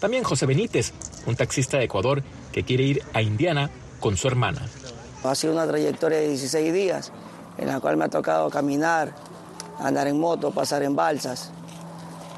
También 0.00 0.24
José 0.24 0.46
Benítez, 0.46 0.92
un 1.26 1.36
taxista 1.36 1.78
de 1.78 1.84
Ecuador 1.84 2.22
que 2.52 2.64
quiere 2.64 2.84
ir 2.84 3.02
a 3.12 3.22
Indiana 3.22 3.70
con 4.00 4.16
su 4.16 4.28
hermana. 4.28 4.62
Ha 5.24 5.34
sido 5.34 5.52
una 5.52 5.66
trayectoria 5.66 6.18
de 6.18 6.28
16 6.28 6.72
días 6.72 7.12
en 7.58 7.68
la 7.68 7.80
cual 7.80 7.96
me 7.96 8.04
ha 8.04 8.08
tocado 8.08 8.50
caminar, 8.50 9.14
andar 9.78 10.06
en 10.06 10.20
moto, 10.20 10.50
pasar 10.50 10.82
en 10.82 10.94
balsas. 10.94 11.50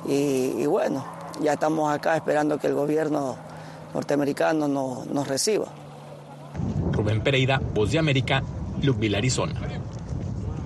Y, 0.06 0.64
bueno, 0.66 1.04
ya 1.42 1.54
estamos 1.54 1.92
acá 1.92 2.16
esperando 2.16 2.58
que 2.58 2.68
el 2.68 2.74
gobierno 2.74 3.36
norteamericano 3.92 4.68
nos 4.68 5.28
reciba. 5.28 5.66
Rubén 6.92 7.22
Pereira, 7.22 7.60
Voz 7.74 7.90
de 7.90 7.98
América, 7.98 8.42
Lukeville, 8.82 9.16
Arizona. 9.16 9.60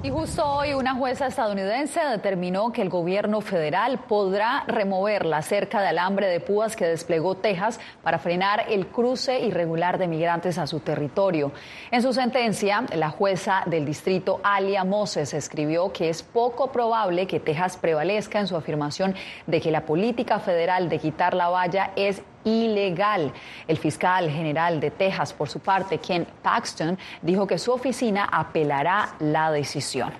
Y 0.04 0.10
justo 0.10 0.44
hoy 0.44 0.74
una 0.74 0.96
jueza 0.96 1.28
estadounidense 1.28 2.00
determinó 2.00 2.72
que 2.72 2.82
el 2.82 2.88
gobierno 2.88 3.40
federal 3.40 4.00
podrá 4.00 4.64
remover 4.66 5.24
la 5.24 5.42
cerca 5.42 5.80
de 5.80 5.86
alambre 5.86 6.26
de 6.26 6.40
púas 6.40 6.74
que 6.74 6.86
desplegó 6.86 7.36
Texas 7.36 7.78
para 8.02 8.18
frenar 8.18 8.64
el 8.68 8.88
cruce 8.88 9.38
irregular 9.38 9.98
de 9.98 10.08
migrantes 10.08 10.58
a 10.58 10.66
su 10.66 10.80
territorio. 10.80 11.52
En 11.92 12.02
su 12.02 12.12
sentencia, 12.12 12.84
la 12.96 13.10
jueza 13.10 13.62
del 13.66 13.84
distrito 13.84 14.40
Alia 14.42 14.82
Moses 14.82 15.34
escribió 15.34 15.92
que 15.92 16.08
es 16.08 16.24
poco 16.24 16.72
probable 16.72 17.28
que 17.28 17.38
Texas 17.38 17.76
prevalezca 17.76 18.40
en 18.40 18.48
su 18.48 18.56
afirmación 18.56 19.14
de 19.46 19.60
que 19.60 19.70
la 19.70 19.82
política 19.82 20.40
federal 20.40 20.88
de 20.88 20.98
quitar 20.98 21.34
la 21.34 21.48
valla 21.48 21.92
es 21.94 22.24
ilegal. 22.44 23.32
El 23.66 23.78
fiscal 23.78 24.30
general 24.30 24.80
de 24.80 24.90
Texas, 24.90 25.32
por 25.32 25.48
su 25.48 25.60
parte, 25.60 25.98
Ken 25.98 26.26
Paxton, 26.42 26.98
dijo 27.20 27.46
que 27.46 27.58
su 27.58 27.72
oficina 27.72 28.28
apelará 28.30 29.14
la 29.20 29.50
decisión. 29.50 30.12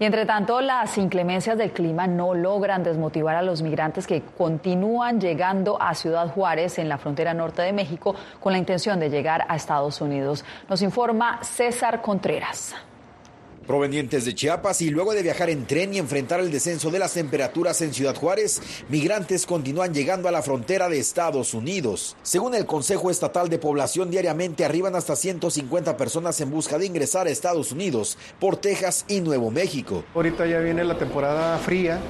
Y 0.00 0.04
entre 0.04 0.26
tanto, 0.26 0.60
las 0.60 0.96
inclemencias 0.96 1.58
del 1.58 1.72
clima 1.72 2.06
no 2.06 2.32
logran 2.32 2.84
desmotivar 2.84 3.34
a 3.34 3.42
los 3.42 3.62
migrantes 3.62 4.06
que 4.06 4.22
continúan 4.22 5.20
llegando 5.20 5.80
a 5.82 5.92
Ciudad 5.94 6.28
Juárez 6.28 6.78
en 6.78 6.88
la 6.88 6.98
frontera 6.98 7.34
norte 7.34 7.62
de 7.62 7.72
México 7.72 8.14
con 8.38 8.52
la 8.52 8.58
intención 8.58 9.00
de 9.00 9.10
llegar 9.10 9.44
a 9.48 9.56
Estados 9.56 10.00
Unidos. 10.00 10.44
Nos 10.68 10.82
informa 10.82 11.42
César 11.42 12.00
Contreras 12.00 12.76
provenientes 13.68 14.24
de 14.24 14.34
Chiapas 14.34 14.82
y 14.82 14.90
luego 14.90 15.12
de 15.12 15.22
viajar 15.22 15.50
en 15.50 15.66
tren 15.66 15.94
y 15.94 15.98
enfrentar 15.98 16.40
el 16.40 16.50
descenso 16.50 16.90
de 16.90 16.98
las 16.98 17.12
temperaturas 17.12 17.80
en 17.82 17.94
Ciudad 17.94 18.16
Juárez, 18.16 18.60
migrantes 18.88 19.46
continúan 19.46 19.94
llegando 19.94 20.26
a 20.26 20.32
la 20.32 20.42
frontera 20.42 20.88
de 20.88 20.98
Estados 20.98 21.54
Unidos. 21.54 22.16
Según 22.22 22.54
el 22.54 22.66
Consejo 22.66 23.10
Estatal 23.10 23.48
de 23.48 23.58
Población, 23.58 24.10
diariamente 24.10 24.64
arriban 24.64 24.96
hasta 24.96 25.14
150 25.14 25.96
personas 25.96 26.40
en 26.40 26.50
busca 26.50 26.78
de 26.78 26.86
ingresar 26.86 27.26
a 27.26 27.30
Estados 27.30 27.70
Unidos 27.70 28.18
por 28.40 28.56
Texas 28.56 29.04
y 29.06 29.20
Nuevo 29.20 29.50
México. 29.50 30.02
Ahorita 30.14 30.46
ya 30.46 30.58
viene 30.60 30.82
la 30.82 30.98
temporada 30.98 31.58
fría, 31.58 32.00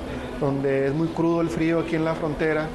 donde 0.41 0.87
es 0.87 0.95
muy 0.95 1.09
crudo 1.09 1.41
el 1.41 1.51
frío 1.51 1.81
aquí 1.81 1.97
en 1.97 2.05
la 2.05 2.15
frontera 2.15 2.69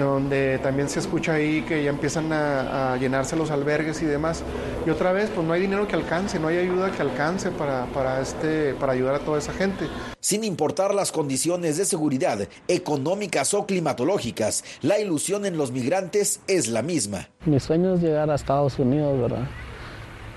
donde 0.00 0.58
también 0.58 0.88
se 0.88 1.00
escucha 1.00 1.34
ahí 1.34 1.62
que 1.62 1.82
ya 1.82 1.90
empiezan 1.90 2.32
a, 2.32 2.96
llenarse 2.98 3.36
los 3.36 3.50
albergues 3.50 4.02
y 4.02 4.06
demás. 4.06 4.42
Y 4.86 4.90
otra 4.90 5.12
vez, 5.12 5.30
pues 5.34 5.46
no 5.46 5.52
hay 5.52 5.62
dinero 5.62 5.86
que 5.86 5.94
alcance, 5.94 6.38
no 6.38 6.48
hay 6.48 6.58
ayuda 6.58 6.90
que 6.90 7.02
alcance 7.02 7.50
para, 7.50 7.86
para, 7.86 8.20
este, 8.20 8.74
para 8.74 8.92
ayudar 8.92 9.16
a 9.16 9.18
toda 9.20 9.38
esa 9.38 9.52
gente. 9.52 9.86
Sin 10.20 10.44
importar 10.44 10.94
las 10.94 11.12
condiciones 11.12 11.76
de 11.76 11.84
seguridad, 11.84 12.48
económicas 12.66 13.54
o 13.54 13.66
climatológicas, 13.66 14.64
la 14.82 14.98
ilusión 14.98 15.46
en 15.46 15.56
los 15.56 15.72
migrantes 15.72 16.40
es 16.46 16.68
la 16.68 16.82
misma. 16.82 17.28
Mi 17.44 17.60
sueño 17.60 17.94
es 17.94 18.02
llegar 18.02 18.30
a 18.30 18.34
Estados 18.34 18.78
Unidos, 18.78 19.20
¿verdad? 19.20 19.48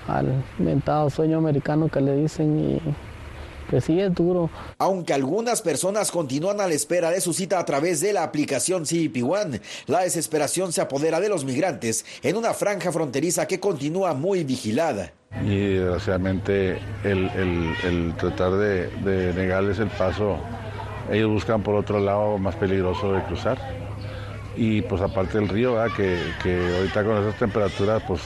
Al 0.08 0.44
inventado 0.58 1.10
sueño 1.10 1.38
americano 1.38 1.88
que 1.88 2.00
le 2.00 2.16
dicen 2.16 2.58
y 2.58 2.80
pues 3.72 3.84
sí, 3.84 3.98
es 3.98 4.14
duro. 4.14 4.50
Aunque 4.76 5.14
algunas 5.14 5.62
personas 5.62 6.10
continúan 6.10 6.60
a 6.60 6.66
la 6.66 6.74
espera 6.74 7.10
de 7.10 7.22
su 7.22 7.32
cita 7.32 7.58
a 7.58 7.64
través 7.64 8.02
de 8.02 8.12
la 8.12 8.22
aplicación 8.22 8.84
CP 8.84 9.22
One, 9.22 9.62
la 9.86 10.00
desesperación 10.00 10.72
se 10.72 10.82
apodera 10.82 11.20
de 11.20 11.30
los 11.30 11.46
migrantes 11.46 12.04
en 12.22 12.36
una 12.36 12.52
franja 12.52 12.92
fronteriza 12.92 13.46
que 13.46 13.60
continúa 13.60 14.12
muy 14.12 14.44
vigilada. 14.44 15.14
Y 15.42 15.56
desgraciadamente 15.56 16.80
el, 17.02 18.14
tratar 18.18 18.52
de, 18.58 19.32
negarles 19.34 19.78
el 19.78 19.88
paso, 19.88 20.36
ellos 21.10 21.30
buscan 21.30 21.62
por 21.62 21.74
otro 21.74 21.98
lado 21.98 22.36
más 22.36 22.54
peligroso 22.56 23.14
de 23.14 23.22
cruzar. 23.22 23.56
Y 24.54 24.82
pues 24.82 25.00
aparte 25.00 25.38
del 25.38 25.48
río, 25.48 25.76
que, 25.96 26.18
que 26.42 26.76
ahorita 26.76 27.04
con 27.04 27.16
esas 27.22 27.38
temperaturas, 27.38 28.02
pues 28.06 28.20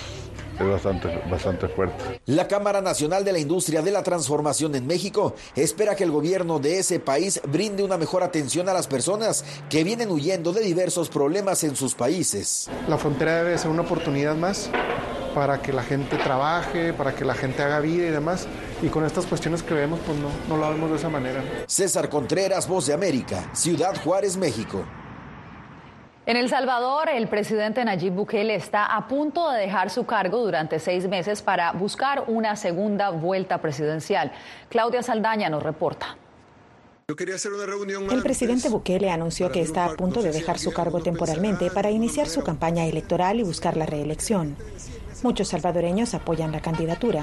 es 0.59 0.71
bastante, 0.71 1.23
bastante 1.31 1.69
fuerte. 1.69 2.21
La 2.27 2.49
Cámara 2.49 2.81
Nacional 2.81 3.25
de 3.25 3.33
la 3.33 3.39
Industria 3.39 3.83
de 3.83 3.91
la 3.91 4.03
Transformación 4.03 4.75
en 4.75 4.87
México 4.87 5.35
espera 5.55 5.95
que 5.95 6.05
el 6.05 6.11
gobierno 6.11 6.59
de 6.59 6.79
ese 6.79 7.01
país 7.01 7.41
brinde 7.47 7.83
una 7.83 7.99
mejor 7.99 8.23
atención 8.23 8.69
a 8.69 8.75
las 8.75 8.87
personas 8.87 9.45
que 9.69 9.85
vienen 9.85 10.11
huyendo 10.11 10.53
de 10.53 10.63
diversos 10.63 11.09
problemas 11.09 11.65
en 11.65 11.77
sus 11.77 11.95
países. 11.95 12.69
La 12.89 12.99
frontera 12.99 13.43
debe 13.43 13.59
ser 13.59 13.71
una 13.71 13.83
oportunidad 13.83 14.37
más 14.37 14.71
para 15.35 15.61
que 15.61 15.71
la 15.71 15.83
gente 15.83 16.17
trabaje, 16.17 16.95
para 16.95 17.15
que 17.15 17.25
la 17.25 17.35
gente 17.35 17.63
haga 17.63 17.81
vida 17.81 18.07
y 18.07 18.11
demás. 18.11 18.49
Y 18.81 18.89
con 18.89 19.05
estas 19.05 19.27
cuestiones 19.27 19.63
que 19.63 19.75
vemos, 19.75 20.01
pues 20.07 20.19
no, 20.19 20.31
no 20.49 20.57
lo 20.57 20.71
vemos 20.71 20.91
de 20.91 20.97
esa 20.97 21.11
manera. 21.11 21.45
César 21.67 22.09
Contreras, 22.09 22.67
Voz 22.67 22.87
de 22.87 22.95
América, 22.95 23.51
Ciudad 23.53 23.95
Juárez, 24.03 24.39
México. 24.39 24.83
En 26.27 26.37
El 26.37 26.49
Salvador, 26.49 27.09
el 27.09 27.29
presidente 27.29 27.85
Nayib 27.85 28.13
Bukele 28.13 28.57
está 28.57 28.85
a 28.85 29.07
punto 29.07 29.49
de 29.49 29.61
dejar 29.61 29.91
su 29.91 30.07
cargo 30.07 30.39
durante 30.39 30.81
seis 30.81 31.07
meses 31.07 31.41
para 31.41 31.71
buscar 31.71 32.25
una 32.27 32.57
segunda 32.57 33.11
vuelta 33.11 33.59
presidencial. 33.59 34.33
Claudia 34.69 35.05
Saldaña 35.05 35.49
nos 35.49 35.63
reporta. 35.63 36.17
El 37.07 38.23
presidente 38.25 38.69
Bukele 38.69 39.09
anunció 39.09 39.53
que 39.53 39.61
está 39.61 39.85
a 39.85 39.91
punto 39.91 40.21
de 40.21 40.33
dejar 40.33 40.59
su 40.59 40.73
cargo 40.73 41.01
temporalmente 41.01 41.71
para 41.71 41.93
iniciar 41.93 42.27
su 42.27 42.43
campaña 42.43 42.85
electoral 42.87 43.39
y 43.39 43.45
buscar 43.45 43.77
la 43.77 43.87
reelección. 43.87 44.57
Muchos 45.23 45.47
salvadoreños 45.47 46.13
apoyan 46.15 46.51
la 46.51 46.61
candidatura. 46.61 47.23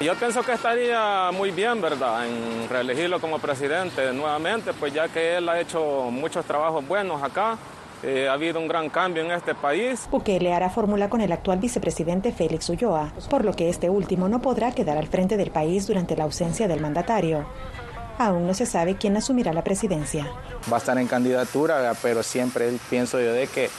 Yo 0.00 0.16
pienso 0.16 0.42
que 0.42 0.54
estaría 0.54 1.30
muy 1.32 1.52
bien, 1.52 1.80
¿verdad?, 1.80 2.26
en 2.26 2.68
reelegirlo 2.68 3.20
como 3.20 3.38
presidente 3.38 4.12
nuevamente, 4.12 4.72
pues 4.72 4.92
ya 4.92 5.06
que 5.06 5.36
él 5.36 5.48
ha 5.48 5.60
hecho 5.60 6.08
muchos 6.10 6.44
trabajos 6.44 6.84
buenos 6.88 7.22
acá 7.22 7.56
eh, 8.02 8.28
ha 8.28 8.32
habido 8.32 8.58
un 8.58 8.68
gran 8.68 8.88
cambio 8.88 9.22
en 9.22 9.30
este 9.30 9.54
país. 9.54 10.08
Bukele 10.10 10.52
hará 10.52 10.70
fórmula 10.70 11.08
con 11.08 11.20
el 11.20 11.32
actual 11.32 11.58
vicepresidente 11.58 12.32
Félix 12.32 12.68
Ulloa, 12.68 13.12
por 13.28 13.44
lo 13.44 13.52
que 13.52 13.68
este 13.68 13.90
último 13.90 14.28
no 14.28 14.40
podrá 14.40 14.72
quedar 14.72 14.96
al 14.96 15.08
frente 15.08 15.36
del 15.36 15.50
país 15.50 15.86
durante 15.86 16.16
la 16.16 16.24
ausencia 16.24 16.68
del 16.68 16.80
mandatario. 16.80 17.46
Aún 18.18 18.46
no 18.46 18.54
se 18.54 18.66
sabe 18.66 18.96
quién 18.96 19.16
asumirá 19.16 19.52
la 19.52 19.64
presidencia. 19.64 20.26
Va 20.70 20.76
a 20.76 20.80
estar 20.80 20.98
en 20.98 21.06
candidatura, 21.06 21.94
pero 22.02 22.22
siempre 22.22 22.70
pienso 22.90 23.20
yo 23.20 23.32
de 23.32 23.46
que, 23.46 23.70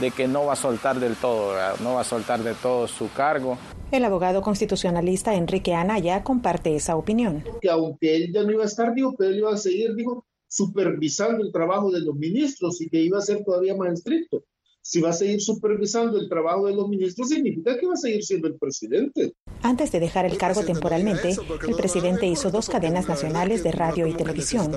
de 0.00 0.10
que 0.10 0.26
no 0.26 0.46
va 0.46 0.54
a 0.54 0.56
soltar 0.56 0.98
del 0.98 1.16
todo, 1.16 1.54
no 1.80 1.94
va 1.94 2.00
a 2.00 2.04
soltar 2.04 2.42
de 2.42 2.54
todo 2.54 2.88
su 2.88 3.12
cargo. 3.12 3.58
El 3.90 4.06
abogado 4.06 4.40
constitucionalista 4.40 5.34
Enrique 5.34 5.74
Anaya 5.74 6.24
comparte 6.24 6.74
esa 6.74 6.96
opinión. 6.96 7.44
Que 7.60 7.68
aunque 7.68 8.16
él 8.16 8.32
ya 8.32 8.42
no 8.42 8.50
iba 8.52 8.62
a 8.62 8.66
estar, 8.66 8.94
digo, 8.94 9.14
pero 9.18 9.28
él 9.28 9.36
iba 9.36 9.52
a 9.52 9.58
seguir, 9.58 9.94
digo, 9.94 10.24
supervisando 10.52 11.42
el 11.42 11.50
trabajo 11.50 11.90
de 11.90 12.00
los 12.00 12.14
ministros 12.14 12.78
y 12.82 12.88
que 12.90 13.00
iba 13.00 13.18
a 13.18 13.22
ser 13.22 13.42
todavía 13.42 13.74
más 13.74 13.94
estricto. 13.94 14.44
Si 14.82 15.00
va 15.00 15.10
a 15.10 15.14
seguir 15.14 15.40
supervisando 15.40 16.18
el 16.18 16.28
trabajo 16.28 16.66
de 16.66 16.74
los 16.74 16.88
ministros, 16.88 17.28
significa 17.28 17.78
que 17.78 17.86
va 17.86 17.94
a 17.94 17.96
seguir 17.96 18.22
siendo 18.22 18.48
el 18.48 18.58
presidente. 18.58 19.32
Antes 19.62 19.92
de 19.92 20.00
dejar 20.00 20.26
el 20.26 20.36
cargo 20.36 20.62
temporalmente, 20.62 21.36
el 21.66 21.74
presidente 21.74 22.26
hizo 22.26 22.50
dos 22.50 22.68
cadenas 22.68 23.08
nacionales 23.08 23.62
de 23.62 23.72
radio 23.72 24.06
y 24.06 24.14
televisión, 24.14 24.76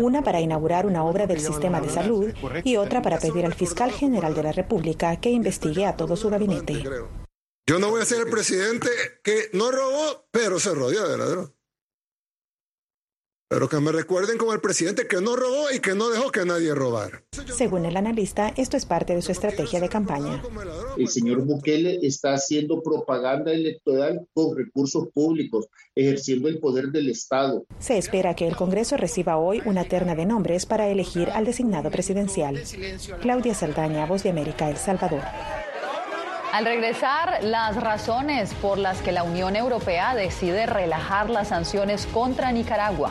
una 0.00 0.24
para 0.24 0.40
inaugurar 0.40 0.86
una 0.86 1.04
obra 1.04 1.26
del 1.26 1.38
sistema 1.38 1.80
de 1.80 1.90
salud 1.90 2.32
y 2.64 2.76
otra 2.76 3.02
para 3.02 3.20
pedir 3.20 3.44
al 3.44 3.54
fiscal 3.54 3.92
general 3.92 4.34
de 4.34 4.42
la 4.42 4.52
República 4.52 5.20
que 5.20 5.30
investigue 5.30 5.84
a 5.84 5.96
todo 5.96 6.16
su 6.16 6.30
gabinete. 6.30 6.82
Yo 7.68 7.78
no 7.78 7.90
voy 7.90 8.00
a 8.00 8.06
ser 8.06 8.26
el 8.26 8.30
presidente 8.30 8.88
que 9.22 9.50
no 9.52 9.70
robó, 9.70 10.26
pero 10.32 10.58
se 10.58 10.74
rodeó 10.74 11.08
de 11.08 11.18
ladrón. 11.18 11.54
Pero 13.52 13.68
que 13.68 13.78
me 13.80 13.92
recuerden 13.92 14.38
como 14.38 14.54
el 14.54 14.62
presidente 14.62 15.06
que 15.06 15.20
no 15.20 15.36
robó 15.36 15.70
y 15.70 15.78
que 15.78 15.94
no 15.94 16.08
dejó 16.08 16.30
que 16.32 16.46
nadie 16.46 16.74
robara. 16.74 17.22
Según 17.54 17.84
el 17.84 17.98
analista, 17.98 18.50
esto 18.56 18.78
es 18.78 18.86
parte 18.86 19.14
de 19.14 19.20
su 19.20 19.30
estrategia 19.30 19.78
de 19.78 19.90
campaña. 19.90 20.42
El 20.96 21.08
señor 21.08 21.44
Bukele 21.44 21.98
está 22.00 22.32
haciendo 22.32 22.82
propaganda 22.82 23.52
electoral 23.52 24.26
con 24.32 24.56
recursos 24.56 25.08
públicos, 25.12 25.66
ejerciendo 25.94 26.48
el 26.48 26.60
poder 26.60 26.86
del 26.92 27.10
Estado. 27.10 27.66
Se 27.78 27.98
espera 27.98 28.34
que 28.34 28.48
el 28.48 28.56
Congreso 28.56 28.96
reciba 28.96 29.36
hoy 29.36 29.60
una 29.66 29.84
terna 29.84 30.14
de 30.14 30.24
nombres 30.24 30.64
para 30.64 30.88
elegir 30.88 31.28
al 31.28 31.44
designado 31.44 31.90
presidencial. 31.90 32.58
Claudia 33.20 33.52
Saldaña, 33.52 34.06
Voz 34.06 34.22
de 34.22 34.30
América, 34.30 34.70
El 34.70 34.78
Salvador. 34.78 35.20
Al 36.52 36.64
regresar, 36.64 37.44
las 37.44 37.76
razones 37.76 38.54
por 38.54 38.78
las 38.78 39.02
que 39.02 39.12
la 39.12 39.24
Unión 39.24 39.56
Europea 39.56 40.14
decide 40.14 40.64
relajar 40.64 41.28
las 41.28 41.48
sanciones 41.48 42.06
contra 42.06 42.50
Nicaragua. 42.50 43.10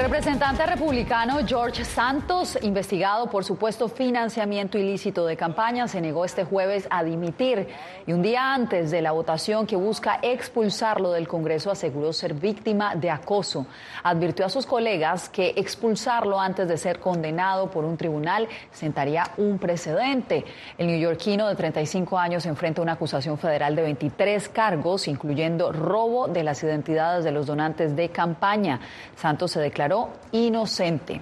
El 0.00 0.06
representante 0.06 0.64
republicano 0.64 1.40
George 1.46 1.84
Santos, 1.84 2.56
investigado 2.62 3.28
por 3.28 3.44
supuesto 3.44 3.86
financiamiento 3.86 4.78
ilícito 4.78 5.26
de 5.26 5.36
campaña, 5.36 5.88
se 5.88 6.00
negó 6.00 6.24
este 6.24 6.42
jueves 6.42 6.86
a 6.88 7.04
dimitir 7.04 7.68
y 8.06 8.14
un 8.14 8.22
día 8.22 8.54
antes 8.54 8.90
de 8.90 9.02
la 9.02 9.12
votación 9.12 9.66
que 9.66 9.76
busca 9.76 10.18
expulsarlo 10.22 11.12
del 11.12 11.28
Congreso 11.28 11.70
aseguró 11.70 12.14
ser 12.14 12.32
víctima 12.32 12.94
de 12.94 13.10
acoso. 13.10 13.66
Advirtió 14.02 14.46
a 14.46 14.48
sus 14.48 14.64
colegas 14.64 15.28
que 15.28 15.52
expulsarlo 15.54 16.40
antes 16.40 16.66
de 16.66 16.78
ser 16.78 16.98
condenado 16.98 17.70
por 17.70 17.84
un 17.84 17.98
tribunal 17.98 18.48
sentaría 18.72 19.24
un 19.36 19.58
precedente. 19.58 20.46
El 20.78 20.86
neoyorquino 20.86 21.46
de 21.46 21.56
35 21.56 22.18
años 22.18 22.46
enfrenta 22.46 22.80
una 22.80 22.92
acusación 22.92 23.36
federal 23.36 23.76
de 23.76 23.82
23 23.82 24.48
cargos, 24.48 25.08
incluyendo 25.08 25.72
robo 25.72 26.26
de 26.26 26.42
las 26.42 26.62
identidades 26.62 27.22
de 27.22 27.32
los 27.32 27.44
donantes 27.44 27.94
de 27.94 28.08
campaña. 28.08 28.80
Santos 29.14 29.50
se 29.50 29.60
declaró 29.60 29.89
inocente. 30.32 31.20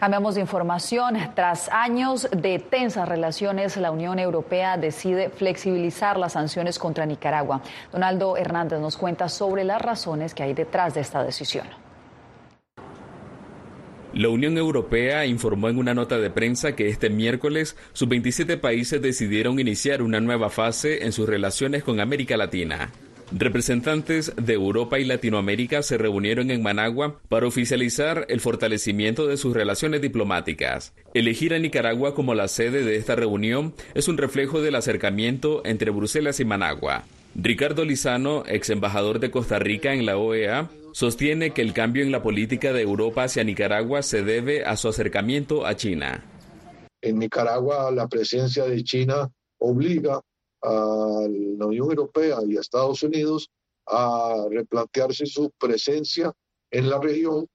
Cambiamos 0.00 0.34
de 0.34 0.40
información. 0.40 1.14
Tras 1.34 1.68
años 1.68 2.26
de 2.34 2.58
tensas 2.58 3.06
relaciones, 3.06 3.76
la 3.76 3.90
Unión 3.90 4.18
Europea 4.18 4.78
decide 4.78 5.28
flexibilizar 5.28 6.16
las 6.16 6.32
sanciones 6.32 6.78
contra 6.78 7.04
Nicaragua. 7.04 7.60
Donaldo 7.92 8.38
Hernández 8.38 8.80
nos 8.80 8.96
cuenta 8.96 9.28
sobre 9.28 9.62
las 9.62 9.82
razones 9.82 10.32
que 10.32 10.42
hay 10.42 10.54
detrás 10.54 10.94
de 10.94 11.02
esta 11.02 11.22
decisión. 11.22 11.66
La 14.14 14.30
Unión 14.30 14.56
Europea 14.56 15.26
informó 15.26 15.68
en 15.68 15.78
una 15.78 15.92
nota 15.92 16.18
de 16.18 16.30
prensa 16.30 16.74
que 16.74 16.88
este 16.88 17.10
miércoles 17.10 17.76
sus 17.92 18.08
27 18.08 18.56
países 18.56 19.02
decidieron 19.02 19.60
iniciar 19.60 20.00
una 20.00 20.18
nueva 20.18 20.48
fase 20.48 21.04
en 21.04 21.12
sus 21.12 21.28
relaciones 21.28 21.84
con 21.84 22.00
América 22.00 22.38
Latina. 22.38 22.90
Representantes 23.32 24.32
de 24.36 24.54
Europa 24.54 24.98
y 24.98 25.04
Latinoamérica 25.04 25.82
se 25.82 25.96
reunieron 25.96 26.50
en 26.50 26.62
Managua 26.62 27.20
para 27.28 27.46
oficializar 27.46 28.26
el 28.28 28.40
fortalecimiento 28.40 29.28
de 29.28 29.36
sus 29.36 29.54
relaciones 29.54 30.02
diplomáticas. 30.02 30.94
Elegir 31.14 31.54
a 31.54 31.60
Nicaragua 31.60 32.14
como 32.14 32.34
la 32.34 32.48
sede 32.48 32.82
de 32.82 32.96
esta 32.96 33.14
reunión 33.14 33.72
es 33.94 34.08
un 34.08 34.18
reflejo 34.18 34.60
del 34.60 34.74
acercamiento 34.74 35.62
entre 35.64 35.92
Bruselas 35.92 36.40
y 36.40 36.44
Managua. 36.44 37.04
Ricardo 37.36 37.84
Lizano, 37.84 38.42
ex 38.48 38.70
embajador 38.70 39.20
de 39.20 39.30
Costa 39.30 39.60
Rica 39.60 39.94
en 39.94 40.06
la 40.06 40.16
OEA, 40.16 40.68
sostiene 40.92 41.52
que 41.52 41.62
el 41.62 41.72
cambio 41.72 42.02
en 42.02 42.10
la 42.10 42.24
política 42.24 42.72
de 42.72 42.82
Europa 42.82 43.22
hacia 43.22 43.44
Nicaragua 43.44 44.02
se 44.02 44.24
debe 44.24 44.64
a 44.64 44.76
su 44.76 44.88
acercamiento 44.88 45.66
a 45.66 45.76
China. 45.76 46.24
En 47.00 47.20
Nicaragua 47.20 47.92
la 47.92 48.08
presencia 48.08 48.64
de 48.64 48.82
China 48.82 49.30
obliga 49.58 50.20
a 50.62 51.26
la 51.28 51.66
Unión 51.66 51.90
Europea 51.90 52.38
y 52.46 52.56
a 52.56 52.60
Estados 52.60 53.02
Unidos 53.02 53.50
a 53.86 54.46
replantearse 54.50 55.26
su 55.26 55.50
presencia 55.58 56.32
en 56.70 56.90
la 56.90 57.00
región. 57.00 57.46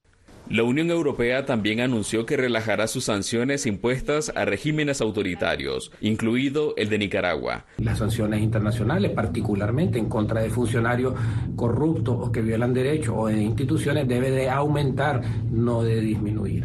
La 0.48 0.62
Unión 0.62 0.90
Europea 0.90 1.44
también 1.44 1.80
anunció 1.80 2.24
que 2.24 2.36
relajará 2.36 2.86
sus 2.86 3.06
sanciones 3.06 3.66
impuestas 3.66 4.30
a 4.36 4.44
regímenes 4.44 5.00
autoritarios, 5.00 5.90
incluido 6.00 6.72
el 6.76 6.88
de 6.88 6.98
Nicaragua. 6.98 7.64
Las 7.78 7.98
sanciones 7.98 8.42
internacionales, 8.42 9.10
particularmente 9.10 9.98
en 9.98 10.08
contra 10.08 10.42
de 10.42 10.50
funcionarios 10.50 11.14
corruptos 11.56 12.28
o 12.28 12.30
que 12.30 12.42
violan 12.42 12.74
derechos 12.74 13.16
o 13.18 13.26
de 13.26 13.42
instituciones, 13.42 14.06
debe 14.06 14.30
de 14.30 14.48
aumentar, 14.48 15.20
no 15.50 15.82
de 15.82 16.00
disminuir. 16.00 16.64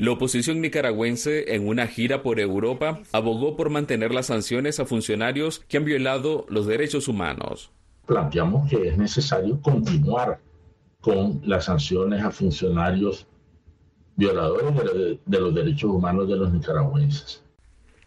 La 0.00 0.12
oposición 0.12 0.62
nicaragüense, 0.62 1.54
en 1.54 1.68
una 1.68 1.86
gira 1.86 2.22
por 2.22 2.40
Europa, 2.40 3.02
abogó 3.12 3.54
por 3.54 3.68
mantener 3.68 4.14
las 4.14 4.28
sanciones 4.28 4.80
a 4.80 4.86
funcionarios 4.86 5.58
que 5.68 5.76
han 5.76 5.84
violado 5.84 6.46
los 6.48 6.66
derechos 6.66 7.06
humanos. 7.06 7.70
Planteamos 8.06 8.70
que 8.70 8.88
es 8.88 8.96
necesario 8.96 9.60
continuar 9.60 10.40
con 11.02 11.42
las 11.44 11.66
sanciones 11.66 12.24
a 12.24 12.30
funcionarios 12.30 13.26
violadores 14.16 15.18
de 15.26 15.38
los 15.38 15.54
derechos 15.54 15.90
humanos 15.90 16.26
de 16.30 16.36
los 16.36 16.50
nicaragüenses. 16.50 17.44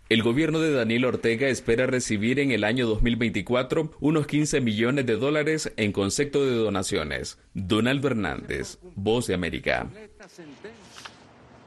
El 0.10 0.24
gobierno 0.24 0.60
de 0.62 0.74
Daniel 0.74 1.06
Ortega 1.06 1.48
espera 1.48 1.86
recibir 1.86 2.40
en 2.40 2.50
el 2.50 2.64
año 2.64 2.88
2024 2.88 3.92
unos 4.00 4.26
15 4.26 4.62
millones 4.62 5.06
de 5.06 5.16
dólares 5.16 5.72
en 5.78 5.92
concepto 5.92 6.44
de 6.44 6.56
donaciones. 6.56 7.38
Donaldo 7.54 8.08
Hernández, 8.08 8.80
Voz 8.96 9.28
de 9.28 9.36
América. 9.36 9.92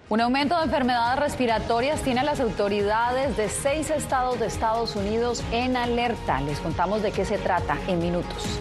Un 0.08 0.20
aumento 0.20 0.56
de 0.56 0.66
enfermedades 0.66 1.18
respiratorias 1.18 2.00
tiene 2.00 2.20
a 2.20 2.22
las 2.22 2.38
autoridades 2.38 3.36
de 3.36 3.48
seis 3.48 3.90
estados 3.90 4.38
de 4.38 4.46
Estados 4.46 4.94
Unidos 4.94 5.42
en 5.50 5.76
alerta. 5.76 6.40
Les 6.42 6.60
contamos 6.60 7.02
de 7.02 7.10
qué 7.10 7.24
se 7.24 7.38
trata 7.38 7.76
en 7.88 7.98
minutos. 7.98 8.60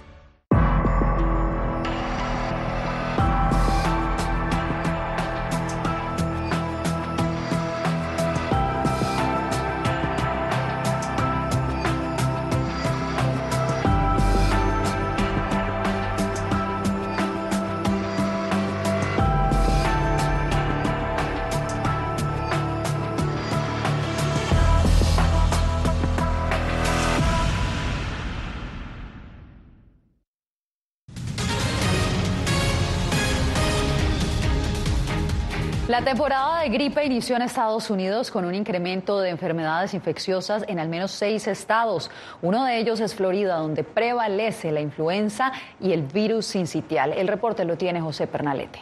La 36.01 36.05
temporada 36.05 36.61
de 36.61 36.69
gripe 36.69 37.05
inició 37.05 37.35
en 37.35 37.43
Estados 37.43 37.91
Unidos 37.91 38.31
con 38.31 38.43
un 38.43 38.55
incremento 38.55 39.19
de 39.19 39.29
enfermedades 39.29 39.93
infecciosas 39.93 40.65
en 40.67 40.79
al 40.79 40.89
menos 40.89 41.11
seis 41.11 41.45
estados. 41.47 42.09
Uno 42.41 42.65
de 42.65 42.79
ellos 42.79 42.99
es 42.99 43.13
Florida, 43.13 43.57
donde 43.57 43.83
prevalece 43.83 44.71
la 44.71 44.81
influenza 44.81 45.51
y 45.79 45.91
el 45.91 46.01
virus 46.01 46.47
sincitial. 46.47 47.13
El 47.13 47.27
reporte 47.27 47.65
lo 47.65 47.77
tiene 47.77 48.01
José 48.01 48.25
Pernalete. 48.25 48.79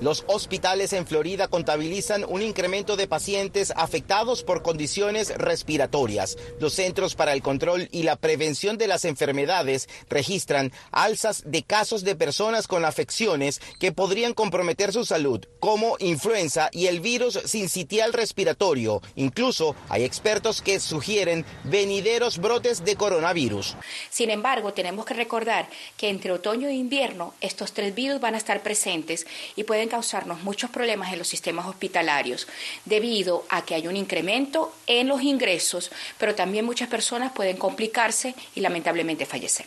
Los 0.00 0.24
hospitales 0.28 0.94
en 0.94 1.06
Florida 1.06 1.48
contabilizan 1.48 2.24
un 2.26 2.40
incremento 2.40 2.96
de 2.96 3.06
pacientes 3.06 3.70
afectados 3.76 4.42
por 4.42 4.62
condiciones 4.62 5.36
respiratorias. 5.36 6.38
Los 6.58 6.72
Centros 6.72 7.14
para 7.14 7.34
el 7.34 7.42
Control 7.42 7.86
y 7.92 8.04
la 8.04 8.16
Prevención 8.16 8.78
de 8.78 8.88
las 8.88 9.04
Enfermedades 9.04 9.90
registran 10.08 10.72
alzas 10.90 11.42
de 11.44 11.64
casos 11.64 12.02
de 12.02 12.16
personas 12.16 12.66
con 12.66 12.86
afecciones 12.86 13.60
que 13.78 13.92
podrían 13.92 14.32
comprometer 14.32 14.90
su 14.94 15.04
salud, 15.04 15.44
como 15.58 15.96
influenza 15.98 16.70
y 16.72 16.86
el 16.86 17.00
virus 17.00 17.38
sincitial 17.44 18.14
respiratorio. 18.14 19.02
Incluso 19.16 19.76
hay 19.90 20.04
expertos 20.04 20.62
que 20.62 20.80
sugieren 20.80 21.44
venideros 21.64 22.38
brotes 22.38 22.86
de 22.86 22.96
coronavirus. 22.96 23.76
Sin 24.08 24.30
embargo, 24.30 24.72
tenemos 24.72 25.04
que 25.04 25.12
recordar 25.12 25.68
que 25.98 26.08
entre 26.08 26.32
otoño 26.32 26.68
e 26.68 26.72
invierno 26.72 27.34
estos 27.42 27.72
tres 27.72 27.94
virus 27.94 28.18
van 28.18 28.34
a 28.34 28.38
estar 28.38 28.62
presentes 28.62 29.26
y 29.56 29.64
pueden 29.64 29.89
causarnos 29.90 30.42
muchos 30.42 30.70
problemas 30.70 31.12
en 31.12 31.18
los 31.18 31.28
sistemas 31.28 31.66
hospitalarios 31.66 32.48
debido 32.86 33.44
a 33.50 33.66
que 33.66 33.74
hay 33.74 33.86
un 33.86 33.96
incremento 33.96 34.72
en 34.86 35.08
los 35.08 35.20
ingresos, 35.20 35.90
pero 36.16 36.34
también 36.34 36.64
muchas 36.64 36.88
personas 36.88 37.32
pueden 37.32 37.58
complicarse 37.58 38.34
y 38.54 38.60
lamentablemente 38.60 39.26
fallecer. 39.26 39.66